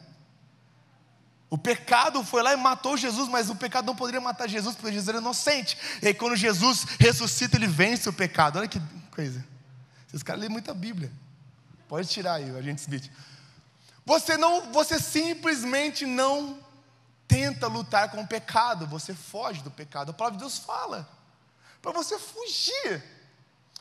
O 1.47 1.55
pecado 1.55 2.23
foi 2.23 2.41
lá 2.41 2.51
e 2.51 2.58
matou 2.58 2.97
Jesus, 2.97 3.29
mas 3.29 3.47
o 3.47 3.55
pecado 3.55 3.86
não 3.86 3.95
poderia 3.95 4.19
matar 4.19 4.49
Jesus, 4.49 4.75
porque 4.75 4.91
Jesus 4.91 5.08
era 5.08 5.19
inocente. 5.19 5.77
E 6.01 6.08
aí, 6.08 6.15
quando 6.15 6.36
Jesus 6.36 6.84
ressuscita, 6.99 7.58
ele 7.58 7.67
vence 7.67 8.10
o 8.10 8.13
pecado. 8.13 8.58
Olha 8.58 8.67
que 8.67 8.81
coisa. 9.12 9.45
Esses 10.08 10.23
caras 10.23 10.39
lêem 10.41 10.51
muita 10.51 10.73
Bíblia. 10.73 11.12
Pode 11.88 12.08
tirar 12.08 12.34
aí, 12.34 12.58
a 12.58 12.62
gente 12.63 12.79
Smith. 12.79 13.12
Você 14.03 14.36
não, 14.36 14.71
você 14.71 14.99
simplesmente 14.99 16.08
não 16.08 16.64
tenta 17.27 17.67
lutar 17.67 18.09
com 18.11 18.21
o 18.21 18.27
pecado, 18.27 18.88
você 18.88 19.13
foge 19.13 19.61
do 19.61 19.71
pecado. 19.71 20.11
A 20.11 20.13
palavra 20.13 20.38
de 20.38 20.43
Deus 20.43 20.57
fala 20.57 21.07
para 21.81 21.91
você 21.91 22.17
fugir. 22.17 23.03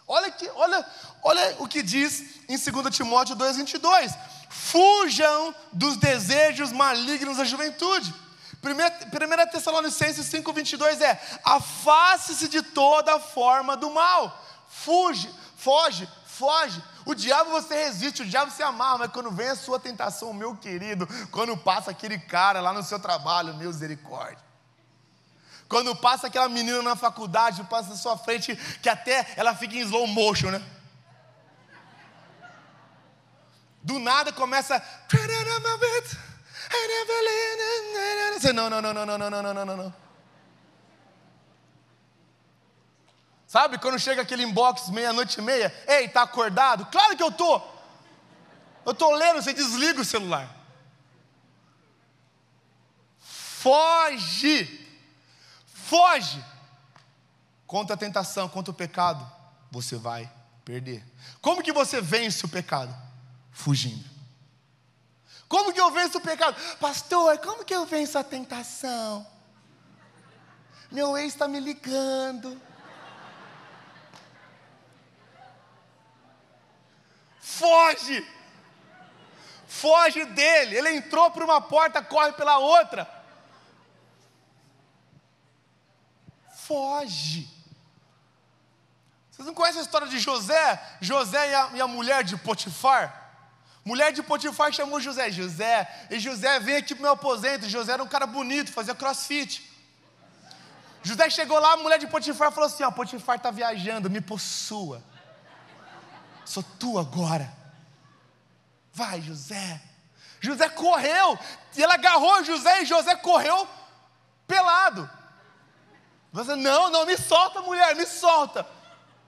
Olha 0.07 0.31
que, 0.31 0.49
olha, 0.51 0.87
olha 1.23 1.57
o 1.59 1.67
que 1.67 1.83
diz 1.83 2.41
em 2.49 2.59
2 2.59 2.95
Timóteo 2.95 3.35
2:22. 3.37 4.15
Fujam 4.51 5.55
dos 5.73 5.97
desejos 5.97 6.71
malignos 6.73 7.39
da 7.39 7.45
juventude. 7.45 8.15
1 8.63 9.51
Tessalonicenses 9.51 10.27
5:22 10.27 11.01
é: 11.01 11.21
afaste-se 11.43 12.49
de 12.49 12.63
toda 12.63 13.19
forma 13.19 13.77
do 13.77 13.91
mal. 13.91 14.45
Fuge, 14.69 15.31
foge, 15.57 16.09
foge 16.27 16.83
o 17.05 17.15
diabo 17.15 17.51
você 17.51 17.75
resiste, 17.85 18.23
o 18.23 18.27
diabo 18.27 18.51
se 18.51 18.63
amarra, 18.63 18.99
mas 18.99 19.13
quando 19.13 19.31
vem 19.31 19.49
a 19.49 19.57
sua 19.57 19.79
tentação, 19.79 20.33
meu 20.33 20.57
querido, 20.57 21.07
quando 21.31 21.57
passa 21.57 21.91
aquele 21.91 22.19
cara 22.19 22.61
lá 22.61 22.73
no 22.73 22.83
seu 22.83 22.99
trabalho, 22.99 23.55
misericórdia. 23.55 24.45
Quando 25.69 25.95
passa 25.97 26.27
aquela 26.29 26.49
menina 26.49 26.83
na 26.83 26.97
faculdade, 26.97 27.65
passa 27.65 27.91
na 27.91 27.97
sua 27.97 28.17
frente, 28.17 28.55
que 28.81 28.89
até 28.89 29.27
ela 29.37 29.55
fica 29.55 29.75
em 29.75 29.81
slow 29.81 30.07
motion, 30.07 30.51
né? 30.51 30.63
Do 33.83 33.99
nada 33.99 34.33
começa. 34.33 34.81
Não, 38.55 38.71
não, 38.71 38.81
não, 38.81 38.95
não, 38.95 39.07
não, 39.07 39.19
não, 39.19 39.31
não, 39.31 39.55
não, 39.55 39.65
não, 39.65 39.77
não. 39.77 40.04
Sabe 43.55 43.79
quando 43.79 44.01
chega 44.01 44.21
aquele 44.21 44.43
inbox 44.43 44.89
meia-noite 44.89 45.39
e 45.39 45.41
meia? 45.41 45.73
Ei, 45.87 46.09
tá 46.09 46.23
acordado? 46.23 46.87
Claro 46.87 47.17
que 47.17 47.23
eu 47.23 47.31
tô. 47.31 47.63
Eu 48.85 48.93
tô 48.93 49.15
lendo, 49.15 49.41
você 49.41 49.53
desliga 49.53 50.01
o 50.01 50.05
celular. 50.05 50.53
Foge. 53.21 54.85
Foge. 55.69 56.45
Contra 57.65 57.95
a 57.95 57.97
tentação, 57.97 58.49
contra 58.49 58.73
o 58.73 58.75
pecado, 58.75 59.25
você 59.71 59.95
vai 59.95 60.29
perder. 60.65 61.07
Como 61.41 61.63
que 61.63 61.73
você 61.73 62.01
vence 62.01 62.45
o 62.45 62.49
pecado? 62.49 62.93
Fugindo. 63.53 64.05
Como 65.47 65.73
que 65.73 65.81
eu 65.81 65.93
venço 65.93 66.19
o 66.19 66.21
pecado? 66.21 66.61
Pastor, 66.81 67.39
como 67.39 67.65
que 67.65 67.73
eu 67.73 67.87
venço 67.87 68.19
a 68.19 68.25
tentação? 68.25 69.25
Meu 70.91 71.17
ex 71.17 71.35
está 71.35 71.47
me 71.47 71.61
ligando. 71.61 72.61
Foge. 77.65 78.27
Foge 79.67 80.25
dele. 80.27 80.77
Ele 80.77 80.91
entrou 80.97 81.31
por 81.31 81.43
uma 81.43 81.61
porta, 81.61 82.03
corre 82.03 82.33
pela 82.33 82.59
outra. 82.59 83.09
Foge. 86.67 87.49
Vocês 89.31 89.47
não 89.47 89.55
conhecem 89.55 89.81
a 89.81 89.85
história 89.85 90.07
de 90.07 90.19
José? 90.19 90.67
José 91.01 91.51
e 91.51 91.55
a, 91.55 91.71
e 91.75 91.81
a 91.81 91.89
mulher 91.89 92.23
de 92.23 92.37
Potifar? 92.37 93.23
Mulher 93.85 94.13
de 94.13 94.23
Potifar 94.23 94.73
chamou 94.73 95.01
José. 95.01 95.31
José, 95.31 96.07
e 96.11 96.19
José 96.19 96.61
vem 96.61 96.77
aqui 96.77 96.95
para 96.95 97.01
o 97.01 97.03
meu 97.03 97.13
aposento. 97.13 97.69
José 97.69 97.93
era 97.93 98.03
um 98.03 98.09
cara 98.09 98.27
bonito, 98.27 98.73
fazia 98.73 98.95
crossfit. 98.95 99.71
José 101.03 101.29
chegou 101.29 101.59
lá, 101.59 101.73
a 101.73 101.77
mulher 101.77 101.99
de 101.99 102.07
Potifar 102.07 102.51
falou 102.53 102.69
assim: 102.69 102.83
Ó, 102.83 102.91
Potifar 102.91 103.37
está 103.37 103.51
viajando, 103.51 104.09
me 104.09 104.23
possua 104.23 105.03
sou 106.45 106.63
tu 106.63 106.99
agora. 106.99 107.53
Vai, 108.93 109.21
José. 109.21 109.81
José 110.41 110.69
correu, 110.69 111.39
e 111.75 111.83
ela 111.83 111.95
agarrou 111.95 112.45
José, 112.45 112.83
e 112.83 112.87
José 112.87 113.17
correu 113.17 113.67
pelado. 114.47 115.09
Você, 116.33 116.55
não, 116.55 116.91
não, 116.91 117.07
me 117.07 117.17
solta, 117.17 117.63
mulher, 117.63 117.95
me 117.97 118.05
solta. 118.05 118.67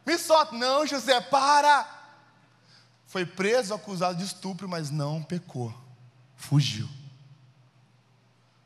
Me 0.05 0.19
solta. 0.19 0.55
Não, 0.57 0.87
José, 0.87 1.21
para. 1.21 1.89
Foi 3.07 3.25
preso, 3.25 3.73
acusado 3.73 4.19
de 4.19 4.25
estupro, 4.25 4.69
mas 4.69 4.91
não 4.91 5.23
pecou. 5.23 5.73
Fugiu. 6.35 6.89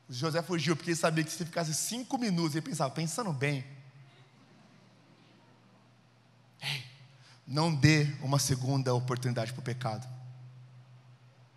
José 0.09 0.43
fugiu 0.43 0.75
porque 0.75 0.91
ele 0.91 0.97
sabia 0.97 1.23
que 1.23 1.31
se 1.31 1.45
ficasse 1.45 1.73
cinco 1.73 2.19
minutos, 2.19 2.57
ele 2.57 2.67
pensava, 2.67 2.91
pensando 2.91 3.33
bem. 3.33 3.65
Não 7.51 7.75
dê 7.75 8.07
uma 8.23 8.39
segunda 8.39 8.95
oportunidade 8.95 9.53
para 9.53 9.61
o 9.61 9.65
pecado. 9.65 10.07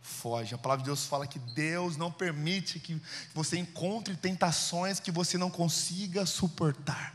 Foge. 0.01 0.55
A 0.55 0.57
palavra 0.57 0.81
de 0.81 0.89
Deus 0.89 1.05
fala 1.05 1.27
que 1.27 1.37
Deus 1.37 1.95
não 1.95 2.11
permite 2.11 2.79
que 2.79 2.99
você 3.31 3.57
encontre 3.57 4.15
tentações 4.15 4.99
que 4.99 5.11
você 5.11 5.37
não 5.37 5.51
consiga 5.51 6.25
suportar. 6.25 7.13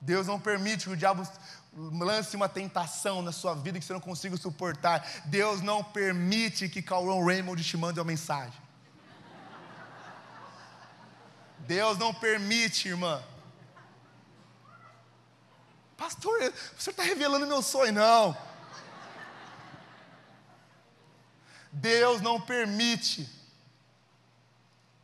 Deus 0.00 0.28
não 0.28 0.38
permite 0.38 0.84
que 0.84 0.92
o 0.92 0.96
diabo 0.96 1.28
lance 1.74 2.36
uma 2.36 2.48
tentação 2.48 3.20
na 3.20 3.32
sua 3.32 3.54
vida 3.54 3.80
que 3.80 3.84
você 3.84 3.92
não 3.92 4.00
consiga 4.00 4.36
suportar. 4.36 5.04
Deus 5.26 5.60
não 5.60 5.82
permite 5.82 6.68
que 6.68 6.80
Cauron 6.80 7.24
Raymond 7.24 7.62
te 7.64 7.76
mande 7.76 7.98
uma 7.98 8.06
mensagem. 8.06 8.58
Deus 11.66 11.98
não 11.98 12.14
permite, 12.14 12.88
irmã, 12.88 13.22
Pastor, 16.00 16.32
o 16.32 16.80
senhor 16.80 16.92
está 16.92 17.02
revelando 17.02 17.46
meu 17.46 17.60
sonho. 17.60 17.92
Não. 17.92 18.34
Deus 21.70 22.22
não 22.22 22.40
permite. 22.40 23.28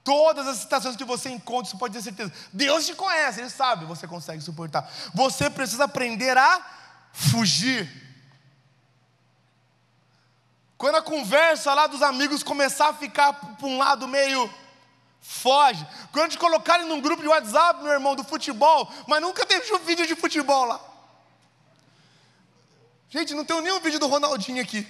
Todas 0.02 0.46
as 0.46 0.56
situações 0.56 0.96
que 0.96 1.04
você 1.04 1.28
encontra, 1.28 1.70
você 1.70 1.76
pode 1.76 1.92
ter 1.92 2.02
certeza. 2.02 2.32
Deus 2.50 2.86
te 2.86 2.94
conhece, 2.94 3.40
Ele 3.40 3.50
sabe, 3.50 3.84
você 3.84 4.08
consegue 4.08 4.40
suportar. 4.40 4.90
Você 5.12 5.50
precisa 5.50 5.84
aprender 5.84 6.38
a 6.38 6.64
fugir. 7.12 7.86
Quando 10.78 10.96
a 10.96 11.02
conversa 11.02 11.74
lá 11.74 11.86
dos 11.86 12.00
amigos 12.00 12.42
começar 12.42 12.88
a 12.88 12.94
ficar 12.94 13.34
para 13.34 13.66
um 13.66 13.76
lado 13.76 14.08
meio 14.08 14.50
foge. 15.26 15.86
Quando 16.12 16.30
te 16.30 16.38
colocarem 16.38 16.86
num 16.86 17.00
grupo 17.00 17.20
de 17.20 17.28
WhatsApp, 17.28 17.82
meu 17.82 17.92
irmão, 17.92 18.14
do 18.14 18.22
futebol, 18.22 18.90
mas 19.08 19.20
nunca 19.20 19.44
teve 19.44 19.72
um 19.74 19.78
vídeo 19.80 20.06
de 20.06 20.14
futebol 20.14 20.64
lá. 20.64 20.80
Gente, 23.10 23.34
não 23.34 23.44
tem 23.44 23.60
nenhum 23.60 23.80
vídeo 23.80 23.98
do 23.98 24.06
Ronaldinho 24.06 24.62
aqui. 24.62 24.86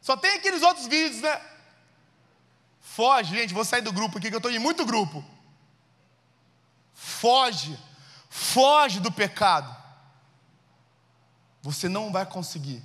Só 0.00 0.16
tem 0.16 0.32
aqueles 0.32 0.62
outros 0.62 0.86
vídeos, 0.86 1.22
né? 1.22 1.40
Foge, 2.80 3.34
gente, 3.34 3.54
vou 3.54 3.64
sair 3.64 3.82
do 3.82 3.92
grupo 3.92 4.18
aqui, 4.18 4.28
que 4.28 4.34
eu 4.34 4.38
estou 4.38 4.50
em 4.50 4.58
muito 4.58 4.84
grupo. 4.84 5.24
Foge, 6.92 7.78
foge 8.28 9.00
do 9.00 9.12
pecado. 9.12 9.74
Você 11.62 11.88
não 11.88 12.10
vai 12.10 12.26
conseguir. 12.26 12.82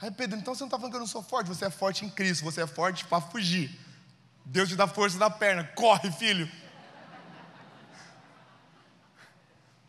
Aí, 0.00 0.10
Pedro, 0.10 0.38
então 0.38 0.54
você 0.54 0.60
não 0.60 0.68
está 0.68 0.76
falando 0.76 0.92
que 0.92 0.96
eu 0.96 1.00
não 1.00 1.06
sou 1.08 1.22
forte, 1.22 1.48
você 1.48 1.64
é 1.64 1.70
forte 1.70 2.04
em 2.04 2.10
Cristo, 2.10 2.44
você 2.44 2.62
é 2.62 2.66
forte 2.66 3.04
para 3.04 3.20
fugir. 3.20 3.87
Deus 4.48 4.68
te 4.70 4.76
dá 4.76 4.88
força 4.88 5.18
na 5.18 5.28
perna, 5.28 5.64
corre, 5.74 6.10
filho. 6.10 6.50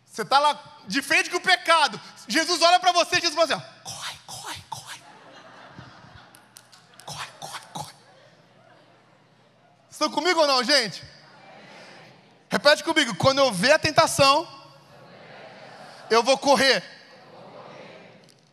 Você 0.06 0.24
está 0.24 0.38
lá 0.38 0.82
de 0.86 1.02
frente 1.02 1.30
com 1.30 1.38
o 1.38 1.42
pecado. 1.42 2.00
Jesus 2.28 2.62
olha 2.62 2.78
para 2.78 2.92
você 2.92 3.18
e 3.18 3.22
Jesus 3.22 3.40
assim: 3.40 3.64
corre, 3.84 4.18
corre, 4.26 4.64
corre. 4.70 5.02
Corre, 7.06 7.28
corre, 7.40 7.62
corre. 7.72 7.94
Estão 9.90 10.12
comigo 10.12 10.42
ou 10.42 10.48
não, 10.48 10.62
gente? 10.62 11.02
Repete 12.50 12.84
comigo: 12.84 13.16
quando 13.16 13.38
eu 13.38 13.54
ver 13.54 13.72
a 13.72 13.80
tentação, 13.80 14.46
eu 16.10 16.22
vou 16.22 16.38
correr. 16.38 16.84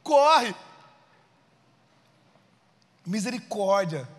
Corre. 0.05 0.55
Misericórdia. 3.05 4.16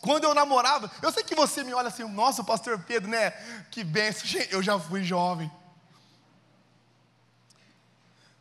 Quando 0.00 0.24
eu 0.24 0.34
namorava, 0.34 0.90
eu 1.02 1.12
sei 1.12 1.22
que 1.22 1.34
você 1.34 1.62
me 1.62 1.74
olha 1.74 1.88
assim, 1.88 2.04
nossa, 2.04 2.42
pastor 2.42 2.78
Pedro, 2.78 3.10
né? 3.10 3.30
Que 3.70 3.84
benção. 3.84 4.40
Eu 4.50 4.62
já 4.62 4.78
fui 4.78 5.04
jovem. 5.04 5.50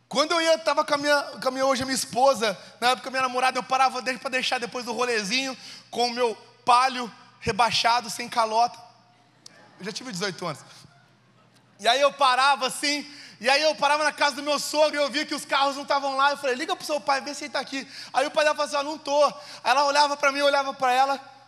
Quando 0.08 0.32
eu 0.32 0.42
ia, 0.42 0.56
estava 0.56 0.84
com 0.84 0.94
a 0.96 0.98
minha, 0.98 1.22
com 1.22 1.48
a 1.48 1.52
minha 1.52 1.66
hoje 1.66 1.84
a 1.84 1.86
minha 1.86 1.96
esposa, 1.96 2.58
na 2.82 2.90
época 2.92 3.12
minha 3.12 3.22
namorada, 3.22 3.60
eu 3.60 3.64
parava 3.64 4.02
para 4.02 4.30
deixar 4.30 4.60
depois 4.60 4.86
do 4.86 4.94
rolezinho 4.94 5.56
com 5.92 6.08
o 6.08 6.12
meu 6.12 6.36
palio 6.66 7.12
rebaixado, 7.40 8.10
sem 8.10 8.28
calota. 8.28 8.80
Eu 9.80 9.86
já 9.86 9.92
tive 9.92 10.12
18 10.12 10.46
anos. 10.48 10.62
E 11.80 11.88
aí 11.88 12.02
eu 12.02 12.12
parava 12.12 12.68
assim, 12.68 13.06
e 13.40 13.50
aí 13.50 13.62
eu 13.62 13.76
parava 13.76 14.04
na 14.04 14.12
casa 14.12 14.38
do 14.38 14.44
meu 14.44 14.60
sogro 14.60 14.96
e 14.96 15.04
eu 15.04 15.10
via 15.10 15.26
que 15.26 15.36
os 15.36 15.46
carros 15.46 15.76
não 15.76 15.84
estavam 15.84 16.16
lá. 16.18 16.32
Eu 16.32 16.38
falei, 16.38 16.56
liga 16.56 16.76
pro 16.76 16.86
seu 16.86 17.00
pai, 17.00 17.22
vê 17.22 17.34
se 17.34 17.44
ele 17.44 17.50
está 17.50 17.60
aqui. 17.60 17.88
Aí 18.12 18.26
o 18.26 18.32
pai 18.32 18.44
dela 18.44 18.56
falou 18.56 18.68
assim, 18.68 18.78
ah, 18.78 18.84
não 18.84 18.98
tô. 18.98 19.26
Aí 19.26 19.34
ela 19.64 19.86
olhava 19.86 20.18
para 20.18 20.32
mim, 20.32 20.40
eu 20.40 20.46
olhava 20.46 20.74
para 20.74 20.92
ela. 20.92 21.39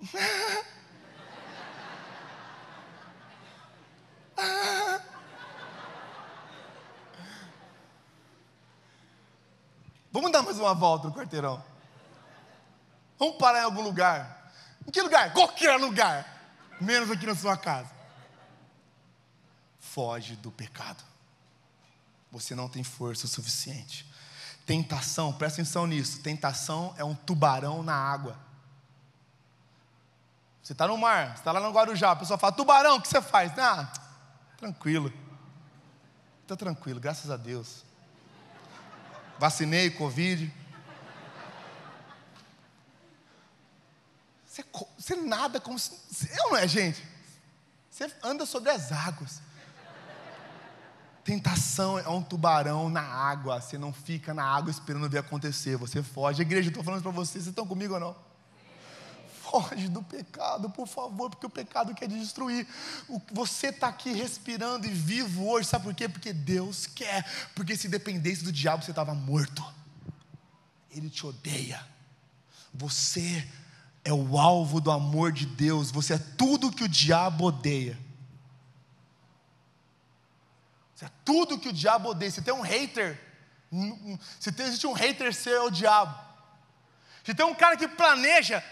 Vamos 10.12 10.32
dar 10.32 10.42
mais 10.42 10.58
uma 10.58 10.74
volta 10.74 11.08
no 11.08 11.14
quarteirão. 11.14 11.62
Vamos 13.18 13.36
parar 13.36 13.60
em 13.60 13.64
algum 13.64 13.82
lugar. 13.82 14.52
Em 14.86 14.90
que 14.90 15.02
lugar? 15.02 15.32
Qualquer 15.32 15.76
lugar. 15.76 16.26
Menos 16.80 17.10
aqui 17.10 17.26
na 17.26 17.34
sua 17.34 17.56
casa. 17.56 17.90
Foge 19.78 20.36
do 20.36 20.50
pecado. 20.50 21.02
Você 22.30 22.54
não 22.54 22.68
tem 22.68 22.84
força 22.84 23.26
o 23.26 23.28
suficiente. 23.28 24.06
Tentação, 24.66 25.32
presta 25.32 25.60
atenção 25.60 25.86
nisso. 25.86 26.20
Tentação 26.20 26.94
é 26.98 27.04
um 27.04 27.14
tubarão 27.14 27.82
na 27.82 27.94
água. 27.94 28.45
Você 30.66 30.72
está 30.72 30.88
no 30.88 30.96
mar, 30.96 31.28
você 31.28 31.34
está 31.34 31.52
lá 31.52 31.60
no 31.60 31.70
Guarujá, 31.70 32.10
a 32.10 32.16
pessoa 32.16 32.36
fala, 32.36 32.52
tubarão, 32.52 32.96
o 32.96 33.00
que 33.00 33.06
você 33.06 33.22
faz? 33.22 33.56
Ah, 33.56 33.92
tranquilo. 34.56 35.12
Está 36.42 36.56
tranquilo, 36.56 36.98
graças 36.98 37.30
a 37.30 37.36
Deus 37.36 37.86
vacinei, 39.38 39.90
Covid. 39.90 40.52
Você, 44.44 44.64
você 44.98 45.16
nada 45.16 45.60
como 45.60 45.78
se. 45.78 45.92
Eu 46.30 46.50
não 46.50 46.56
é, 46.56 46.66
gente? 46.66 47.06
Você 47.90 48.10
anda 48.22 48.46
sobre 48.46 48.70
as 48.70 48.90
águas. 48.92 49.40
Tentação 51.24 51.98
é 51.98 52.08
um 52.08 52.22
tubarão 52.22 52.88
na 52.88 53.02
água. 53.02 53.60
Você 53.60 53.76
não 53.76 53.92
fica 53.92 54.32
na 54.32 54.44
água 54.44 54.70
esperando 54.70 55.08
ver 55.08 55.18
acontecer. 55.18 55.76
Você 55.76 56.02
foge. 56.02 56.42
Igreja, 56.42 56.68
estou 56.68 56.84
falando 56.84 57.02
para 57.02 57.10
vocês. 57.10 57.44
Vocês 57.44 57.46
estão 57.48 57.66
comigo 57.66 57.94
ou 57.94 58.00
não? 58.00 58.25
Foge 59.50 59.88
do 59.88 60.02
pecado, 60.02 60.68
por 60.70 60.88
favor, 60.88 61.30
porque 61.30 61.46
o 61.46 61.50
pecado 61.50 61.94
quer 61.94 62.08
destruir. 62.08 62.66
Você 63.32 63.68
está 63.68 63.88
aqui 63.88 64.12
respirando 64.12 64.86
e 64.86 64.90
vivo 64.90 65.48
hoje, 65.48 65.68
sabe 65.68 65.84
por 65.84 65.94
quê? 65.94 66.08
Porque 66.08 66.32
Deus 66.32 66.86
quer. 66.86 67.24
Porque 67.54 67.76
se 67.76 67.88
dependesse 67.88 68.42
do 68.42 68.50
diabo, 68.50 68.84
você 68.84 68.90
estava 68.90 69.14
morto. 69.14 69.64
Ele 70.90 71.08
te 71.08 71.24
odeia. 71.24 71.84
Você 72.74 73.46
é 74.04 74.12
o 74.12 74.36
alvo 74.36 74.80
do 74.80 74.90
amor 74.90 75.30
de 75.30 75.46
Deus. 75.46 75.90
Você 75.90 76.14
é 76.14 76.18
tudo 76.18 76.72
que 76.72 76.84
o 76.84 76.88
diabo 76.88 77.44
odeia. 77.44 77.98
Você 80.94 81.04
é 81.04 81.10
tudo 81.24 81.58
que 81.58 81.68
o 81.68 81.72
diabo 81.72 82.10
odeia. 82.10 82.30
Se 82.30 82.42
tem 82.42 82.54
um 82.54 82.62
hater, 82.62 83.20
se 84.40 84.50
tem, 84.50 84.66
existe 84.66 84.86
um 84.86 84.92
hater, 84.92 85.32
seu 85.32 85.54
é 85.54 85.62
o 85.62 85.70
diabo. 85.70 86.18
Se 87.24 87.34
tem 87.34 87.46
um 87.46 87.54
cara 87.54 87.76
que 87.76 87.86
planeja 87.86 88.62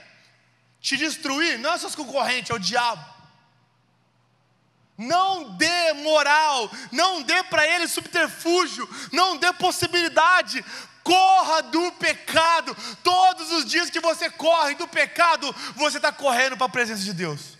te 0.84 0.98
destruir, 0.98 1.58
não 1.58 1.72
é 1.72 1.78
seus 1.78 1.94
concorrentes, 1.94 2.50
é 2.50 2.54
o 2.54 2.58
diabo. 2.58 3.02
Não 4.98 5.56
dê 5.56 5.94
moral, 5.94 6.70
não 6.92 7.22
dê 7.22 7.42
para 7.44 7.66
ele 7.66 7.88
subterfúgio, 7.88 8.86
não 9.10 9.38
dê 9.38 9.50
possibilidade. 9.54 10.62
Corra 11.02 11.62
do 11.62 11.90
pecado. 11.92 12.76
Todos 13.02 13.50
os 13.52 13.64
dias 13.64 13.88
que 13.88 13.98
você 13.98 14.28
corre 14.28 14.74
do 14.74 14.86
pecado, 14.86 15.50
você 15.74 15.96
está 15.96 16.12
correndo 16.12 16.54
para 16.54 16.66
a 16.66 16.76
presença 16.76 17.02
de 17.02 17.14
Deus. 17.14 17.56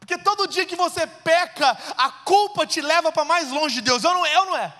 Porque 0.00 0.18
todo 0.18 0.48
dia 0.48 0.66
que 0.66 0.74
você 0.74 1.06
peca, 1.06 1.78
a 1.96 2.10
culpa 2.10 2.66
te 2.66 2.80
leva 2.80 3.12
para 3.12 3.24
mais 3.24 3.48
longe 3.50 3.76
de 3.76 3.82
Deus. 3.82 4.02
Eu 4.02 4.12
não, 4.12 4.26
eu 4.26 4.46
não 4.46 4.56
é. 4.56 4.74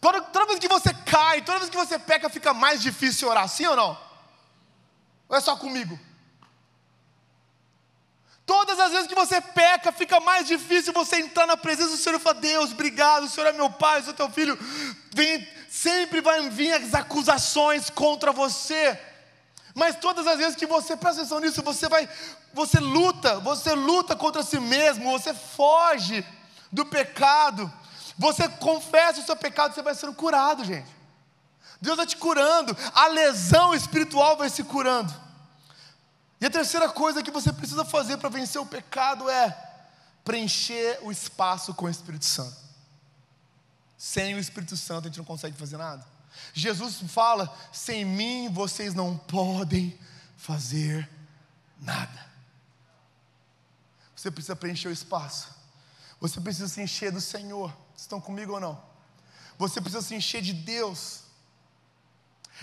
Toda, 0.00 0.22
toda 0.22 0.46
vez 0.46 0.58
que 0.58 0.68
você 0.68 0.94
cai, 1.04 1.42
toda 1.42 1.58
vez 1.58 1.70
que 1.70 1.76
você 1.76 1.98
peca, 1.98 2.30
fica 2.30 2.54
mais 2.54 2.80
difícil 2.80 3.28
orar, 3.28 3.46
sim 3.46 3.66
ou 3.66 3.76
não? 3.76 4.11
Ou 5.32 5.38
é 5.38 5.40
só 5.40 5.56
comigo? 5.56 5.98
Todas 8.44 8.78
as 8.78 8.92
vezes 8.92 9.06
que 9.06 9.14
você 9.14 9.40
peca, 9.40 9.90
fica 9.90 10.20
mais 10.20 10.46
difícil 10.46 10.92
você 10.92 11.20
entrar 11.20 11.46
na 11.46 11.56
presença 11.56 11.92
do 11.92 11.96
Senhor 11.96 12.16
e 12.16 12.20
falar: 12.20 12.38
Deus, 12.38 12.72
obrigado, 12.72 13.24
o 13.24 13.28
Senhor 13.30 13.46
é 13.46 13.52
meu 13.52 13.70
pai, 13.70 14.00
o 14.00 14.02
Senhor 14.02 14.12
é 14.12 14.16
teu 14.16 14.28
filho. 14.28 14.58
Vem, 15.14 15.48
sempre 15.70 16.20
vai 16.20 16.50
vir 16.50 16.74
as 16.74 16.92
acusações 16.92 17.88
contra 17.88 18.30
você. 18.30 18.98
Mas 19.74 19.96
todas 19.96 20.26
as 20.26 20.36
vezes 20.36 20.54
que 20.54 20.66
você 20.66 20.94
presta 20.98 21.22
atenção 21.22 21.40
nisso, 21.40 21.62
você 21.62 21.88
vai, 21.88 22.06
você 22.52 22.78
luta, 22.78 23.40
você 23.40 23.72
luta 23.72 24.14
contra 24.14 24.42
si 24.42 24.60
mesmo, 24.60 25.10
você 25.12 25.32
foge 25.32 26.22
do 26.70 26.84
pecado, 26.84 27.72
você 28.18 28.46
confessa 28.50 29.22
o 29.22 29.24
seu 29.24 29.36
pecado, 29.36 29.74
você 29.74 29.80
vai 29.80 29.94
sendo 29.94 30.12
curado, 30.12 30.62
gente. 30.62 31.01
Deus 31.80 31.96
vai 31.96 32.06
te 32.06 32.16
curando, 32.16 32.76
a 32.94 33.08
lesão 33.08 33.74
espiritual 33.74 34.36
vai 34.36 34.48
se 34.48 34.62
curando. 34.62 35.12
E 36.40 36.46
a 36.46 36.50
terceira 36.50 36.88
coisa 36.88 37.22
que 37.22 37.30
você 37.30 37.52
precisa 37.52 37.84
fazer 37.84 38.16
para 38.16 38.28
vencer 38.28 38.60
o 38.60 38.66
pecado 38.66 39.28
é 39.28 39.72
preencher 40.24 40.98
o 41.02 41.10
espaço 41.10 41.74
com 41.74 41.86
o 41.86 41.88
Espírito 41.88 42.24
Santo. 42.24 42.56
Sem 43.96 44.34
o 44.34 44.38
Espírito 44.38 44.76
Santo 44.76 45.06
a 45.06 45.08
gente 45.08 45.18
não 45.18 45.24
consegue 45.24 45.56
fazer 45.56 45.76
nada. 45.76 46.04
Jesus 46.52 47.00
fala: 47.08 47.52
sem 47.72 48.04
mim 48.04 48.48
vocês 48.48 48.94
não 48.94 49.16
podem 49.16 49.98
fazer 50.36 51.08
nada. 51.80 52.26
Você 54.16 54.30
precisa 54.30 54.56
preencher 54.56 54.88
o 54.88 54.92
espaço. 54.92 55.48
Você 56.20 56.40
precisa 56.40 56.68
se 56.68 56.80
encher 56.80 57.10
do 57.10 57.20
Senhor. 57.20 57.76
Estão 57.96 58.20
comigo 58.20 58.52
ou 58.52 58.60
não? 58.60 58.82
Você 59.58 59.80
precisa 59.80 60.02
se 60.02 60.14
encher 60.14 60.42
de 60.42 60.52
Deus. 60.52 61.21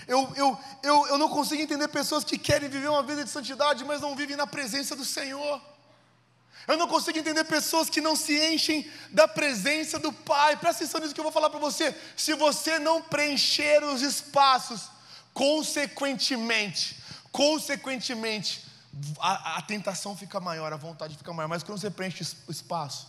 Eu, 0.06 0.32
eu, 0.36 0.58
eu, 0.82 1.06
eu 1.08 1.18
não 1.18 1.28
consigo 1.28 1.62
entender 1.62 1.88
pessoas 1.88 2.24
que 2.24 2.38
querem 2.38 2.68
viver 2.68 2.88
uma 2.88 3.02
vida 3.02 3.24
de 3.24 3.30
santidade, 3.30 3.84
mas 3.84 4.00
não 4.00 4.16
vivem 4.16 4.36
na 4.36 4.46
presença 4.46 4.96
do 4.96 5.04
Senhor. 5.04 5.60
Eu 6.66 6.76
não 6.76 6.86
consigo 6.86 7.18
entender 7.18 7.44
pessoas 7.44 7.88
que 7.90 8.00
não 8.00 8.14
se 8.14 8.38
enchem 8.52 8.88
da 9.10 9.26
presença 9.26 9.98
do 9.98 10.12
Pai. 10.12 10.56
Presta 10.56 10.84
atenção 10.84 11.00
nisso 11.00 11.14
que 11.14 11.20
eu 11.20 11.24
vou 11.24 11.32
falar 11.32 11.50
para 11.50 11.58
você. 11.58 11.94
Se 12.16 12.34
você 12.34 12.78
não 12.78 13.02
preencher 13.02 13.82
os 13.82 14.02
espaços, 14.02 14.88
consequentemente, 15.32 17.02
consequentemente, 17.32 18.64
a, 19.18 19.56
a 19.56 19.62
tentação 19.62 20.16
fica 20.16 20.38
maior, 20.38 20.72
a 20.72 20.76
vontade 20.76 21.16
fica 21.16 21.32
maior. 21.32 21.48
Mas 21.48 21.62
quando 21.62 21.80
você 21.80 21.90
preenche 21.90 22.24
o 22.46 22.52
espaço, 22.52 23.08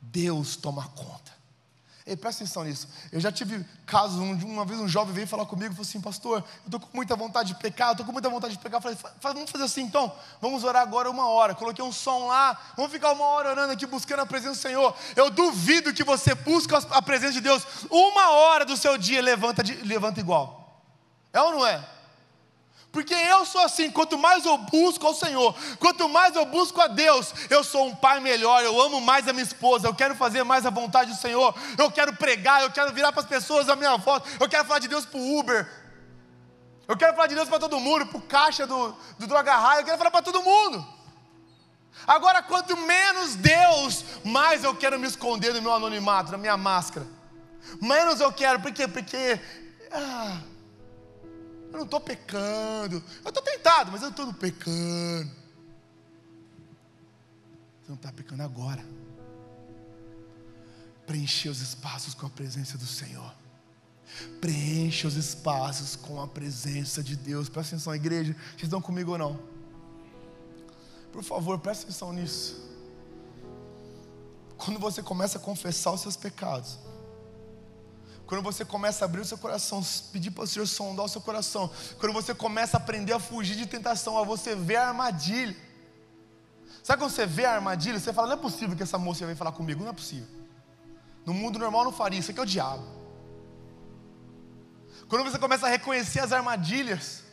Deus 0.00 0.56
toma 0.56 0.88
conta. 0.88 1.41
Ei, 2.04 2.16
presta 2.16 2.42
atenção 2.42 2.64
nisso. 2.64 2.88
Eu 3.12 3.20
já 3.20 3.30
tive 3.30 3.64
casos, 3.86 4.18
uma 4.18 4.64
vez 4.64 4.80
um 4.80 4.88
jovem 4.88 5.14
veio 5.14 5.26
falar 5.26 5.46
comigo 5.46 5.72
e 5.72 5.76
falou 5.76 5.88
assim, 5.88 6.00
pastor, 6.00 6.38
eu 6.38 6.66
estou 6.66 6.80
com 6.80 6.88
muita 6.92 7.14
vontade 7.14 7.54
de 7.54 7.60
pecar, 7.60 7.88
eu 7.88 7.92
estou 7.92 8.04
com 8.06 8.10
muita 8.10 8.28
vontade 8.28 8.56
de 8.56 8.60
pecar. 8.60 8.78
Eu 8.78 8.96
falei, 8.96 8.98
vamos 9.34 9.50
fazer 9.50 9.64
assim 9.64 9.82
então, 9.82 10.12
vamos 10.40 10.64
orar 10.64 10.82
agora 10.82 11.08
uma 11.08 11.28
hora. 11.28 11.54
Coloquei 11.54 11.84
um 11.84 11.92
som 11.92 12.26
lá, 12.26 12.60
vamos 12.76 12.90
ficar 12.90 13.12
uma 13.12 13.24
hora 13.24 13.50
orando 13.50 13.72
aqui 13.72 13.86
buscando 13.86 14.20
a 14.20 14.26
presença 14.26 14.54
do 14.54 14.62
Senhor. 14.62 14.96
Eu 15.14 15.30
duvido 15.30 15.94
que 15.94 16.02
você 16.02 16.34
busque 16.34 16.74
a 16.74 17.02
presença 17.02 17.34
de 17.34 17.40
Deus 17.40 17.64
uma 17.88 18.30
hora 18.30 18.64
do 18.64 18.76
seu 18.76 18.98
dia 18.98 19.22
levanta, 19.22 19.62
levanta 19.84 20.18
igual. 20.18 20.82
É 21.32 21.40
ou 21.40 21.52
não 21.52 21.66
é? 21.66 21.82
Porque 22.92 23.14
eu 23.14 23.46
sou 23.46 23.62
assim, 23.62 23.90
quanto 23.90 24.18
mais 24.18 24.44
eu 24.44 24.58
busco 24.58 25.06
ao 25.06 25.14
Senhor, 25.14 25.54
quanto 25.78 26.06
mais 26.10 26.36
eu 26.36 26.44
busco 26.44 26.78
a 26.78 26.86
Deus, 26.86 27.32
eu 27.48 27.64
sou 27.64 27.86
um 27.86 27.94
pai 27.96 28.20
melhor, 28.20 28.62
eu 28.62 28.78
amo 28.78 29.00
mais 29.00 29.26
a 29.26 29.32
minha 29.32 29.42
esposa, 29.42 29.88
eu 29.88 29.94
quero 29.94 30.14
fazer 30.14 30.44
mais 30.44 30.66
a 30.66 30.70
vontade 30.70 31.10
do 31.10 31.16
Senhor, 31.16 31.54
eu 31.78 31.90
quero 31.90 32.14
pregar, 32.14 32.60
eu 32.60 32.70
quero 32.70 32.92
virar 32.92 33.10
para 33.10 33.22
as 33.22 33.26
pessoas 33.26 33.70
a 33.70 33.74
minha 33.74 33.96
voz, 33.96 34.22
eu 34.38 34.46
quero 34.46 34.66
falar 34.66 34.78
de 34.78 34.88
Deus 34.88 35.06
para 35.06 35.18
o 35.18 35.38
Uber, 35.38 35.66
eu 36.86 36.94
quero 36.94 37.14
falar 37.14 37.28
de 37.28 37.34
Deus 37.34 37.48
para 37.48 37.58
todo 37.58 37.80
mundo, 37.80 38.04
para 38.04 38.18
o 38.18 38.22
caixa 38.22 38.66
do, 38.66 38.94
do 39.18 39.26
Droga 39.26 39.52
eu 39.78 39.84
quero 39.84 39.96
falar 39.96 40.10
para 40.10 40.20
todo 40.20 40.42
mundo. 40.42 40.86
Agora, 42.06 42.42
quanto 42.42 42.76
menos 42.76 43.36
Deus, 43.36 44.04
mais 44.24 44.64
eu 44.64 44.74
quero 44.74 44.98
me 44.98 45.06
esconder 45.06 45.54
no 45.54 45.62
meu 45.62 45.72
anonimato, 45.72 46.32
na 46.32 46.38
minha 46.38 46.56
máscara. 46.56 47.06
Menos 47.80 48.20
eu 48.20 48.32
quero, 48.32 48.60
por 48.60 48.72
quê? 48.72 48.86
Porque. 48.88 49.40
Ah, 49.90 50.38
eu 51.72 51.78
não 51.78 51.84
estou 51.84 52.00
pecando. 52.00 53.02
Eu 53.24 53.28
estou 53.28 53.42
tentado, 53.42 53.90
mas 53.90 54.02
eu 54.02 54.10
não 54.10 54.16
estou 54.16 54.34
pecando. 54.34 55.30
Você 57.80 57.88
não 57.88 57.96
está 57.96 58.12
pecando 58.12 58.42
agora. 58.42 58.84
Preencher 61.06 61.48
os 61.48 61.60
espaços 61.60 62.14
com 62.14 62.26
a 62.26 62.30
presença 62.30 62.76
do 62.76 62.86
Senhor. 62.86 63.34
Preencha 64.40 65.08
os 65.08 65.16
espaços 65.16 65.96
com 65.96 66.20
a 66.20 66.28
presença 66.28 67.02
de 67.02 67.16
Deus. 67.16 67.48
Presta 67.48 67.74
atenção, 67.74 67.94
igreja. 67.94 68.34
Vocês 68.50 68.64
estão 68.64 68.80
comigo 68.80 69.12
ou 69.12 69.18
não? 69.18 69.40
Por 71.10 71.22
favor, 71.22 71.58
presta 71.58 71.84
atenção 71.84 72.12
nisso. 72.12 72.70
Quando 74.56 74.78
você 74.78 75.02
começa 75.02 75.38
a 75.38 75.40
confessar 75.40 75.92
os 75.92 76.02
seus 76.02 76.16
pecados, 76.16 76.78
quando 78.32 78.44
você 78.44 78.64
começa 78.64 79.04
a 79.04 79.06
abrir 79.06 79.20
o 79.20 79.26
seu 79.26 79.36
coração, 79.36 79.84
pedir 80.10 80.30
para 80.30 80.44
o 80.44 80.46
Senhor 80.46 80.64
sondar 80.64 81.04
o 81.04 81.08
seu 81.08 81.20
coração, 81.20 81.70
quando 82.00 82.14
você 82.14 82.34
começa 82.34 82.78
a 82.78 82.80
aprender 82.80 83.12
a 83.12 83.18
fugir 83.18 83.54
de 83.54 83.66
tentação, 83.66 84.16
a 84.16 84.24
você 84.24 84.56
ver 84.56 84.76
a 84.76 84.88
armadilha. 84.88 85.54
Sabe 86.82 87.02
quando 87.02 87.10
você 87.10 87.26
vê 87.26 87.44
a 87.44 87.52
armadilha, 87.52 88.00
você 88.00 88.10
fala: 88.10 88.28
não 88.28 88.36
é 88.36 88.38
possível 88.38 88.74
que 88.74 88.82
essa 88.82 88.96
moça 88.96 89.26
venha 89.26 89.36
falar 89.36 89.52
comigo, 89.52 89.84
não 89.84 89.90
é 89.90 89.92
possível. 89.92 90.26
No 91.26 91.34
mundo 91.34 91.58
normal 91.58 91.84
não 91.84 91.92
faria, 91.92 92.20
isso 92.20 92.30
aqui 92.30 92.40
é 92.40 92.42
o 92.42 92.46
diabo. 92.46 92.82
Quando 95.10 95.30
você 95.30 95.38
começa 95.38 95.66
a 95.66 95.68
reconhecer 95.68 96.20
as 96.20 96.32
armadilhas, 96.32 97.24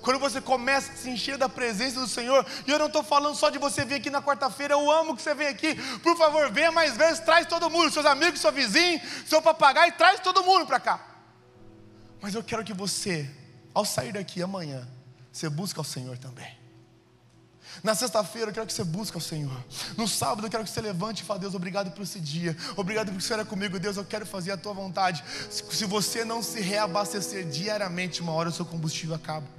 quando 0.00 0.18
você 0.18 0.40
começa 0.40 0.92
a 0.92 0.96
se 0.96 1.10
encher 1.10 1.36
da 1.36 1.48
presença 1.48 2.00
do 2.00 2.06
Senhor, 2.06 2.44
e 2.66 2.70
eu 2.70 2.78
não 2.78 2.86
estou 2.86 3.02
falando 3.02 3.34
só 3.34 3.50
de 3.50 3.58
você 3.58 3.84
vir 3.84 3.94
aqui 3.94 4.10
na 4.10 4.22
quarta-feira, 4.22 4.74
eu 4.74 4.90
amo 4.90 5.16
que 5.16 5.22
você 5.22 5.34
venha 5.34 5.50
aqui. 5.50 5.74
Por 6.00 6.16
favor, 6.16 6.50
venha 6.50 6.72
mais 6.72 6.96
vezes, 6.96 7.20
traz 7.20 7.46
todo 7.46 7.70
mundo, 7.70 7.90
seus 7.90 8.06
amigos, 8.06 8.40
seu 8.40 8.52
vizinho, 8.52 9.00
seu 9.26 9.40
papagaio, 9.40 9.92
traz 9.96 10.20
todo 10.20 10.42
mundo 10.42 10.66
para 10.66 10.80
cá. 10.80 11.06
Mas 12.20 12.34
eu 12.34 12.42
quero 12.42 12.64
que 12.64 12.72
você, 12.72 13.30
ao 13.72 13.84
sair 13.84 14.12
daqui 14.12 14.42
amanhã, 14.42 14.86
você 15.32 15.48
busque 15.48 15.78
ao 15.78 15.84
Senhor 15.84 16.18
também. 16.18 16.58
Na 17.82 17.94
sexta-feira 17.94 18.50
eu 18.50 18.54
quero 18.54 18.66
que 18.66 18.72
você 18.72 18.82
busque 18.82 19.16
ao 19.16 19.20
Senhor. 19.20 19.64
No 19.96 20.08
sábado 20.08 20.46
eu 20.46 20.50
quero 20.50 20.64
que 20.64 20.70
você 20.70 20.80
levante 20.80 21.22
e 21.22 21.24
fale, 21.24 21.40
Deus, 21.40 21.54
obrigado 21.54 21.90
por 21.92 22.02
esse 22.02 22.18
dia. 22.18 22.56
Obrigado 22.76 23.12
por 23.12 23.20
você 23.20 23.32
era 23.34 23.44
comigo. 23.44 23.78
Deus, 23.78 23.96
eu 23.96 24.04
quero 24.04 24.26
fazer 24.26 24.52
a 24.52 24.56
tua 24.56 24.72
vontade. 24.72 25.22
Se 25.50 25.84
você 25.84 26.24
não 26.24 26.42
se 26.42 26.60
reabastecer 26.60 27.46
diariamente, 27.48 28.20
uma 28.20 28.32
hora 28.32 28.48
o 28.48 28.52
seu 28.52 28.64
combustível 28.64 29.14
acaba. 29.14 29.57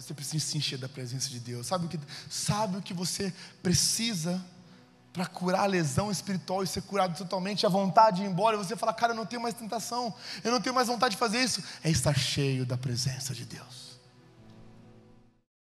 Você 0.00 0.14
precisa 0.14 0.44
se 0.44 0.56
encher 0.56 0.78
da 0.78 0.88
presença 0.88 1.28
de 1.28 1.38
Deus. 1.38 1.66
Sabe 1.66 1.86
o 1.86 1.88
que, 1.88 1.98
sabe 2.28 2.78
o 2.78 2.82
que 2.82 2.94
você 2.94 3.32
precisa 3.62 4.42
para 5.12 5.26
curar 5.26 5.62
a 5.62 5.66
lesão 5.66 6.10
espiritual 6.10 6.62
e 6.62 6.66
ser 6.66 6.82
curado 6.82 7.16
totalmente, 7.16 7.66
a 7.66 7.68
vontade 7.68 8.18
de 8.18 8.22
ir 8.22 8.26
embora, 8.26 8.56
e 8.56 8.58
você 8.58 8.76
fala, 8.76 8.94
cara, 8.94 9.12
eu 9.12 9.16
não 9.16 9.26
tenho 9.26 9.42
mais 9.42 9.54
tentação, 9.54 10.14
eu 10.44 10.52
não 10.52 10.60
tenho 10.60 10.74
mais 10.74 10.86
vontade 10.86 11.14
de 11.14 11.18
fazer 11.18 11.42
isso. 11.42 11.62
É 11.82 11.90
estar 11.90 12.16
cheio 12.16 12.64
da 12.64 12.78
presença 12.78 13.34
de 13.34 13.44
Deus. 13.44 13.89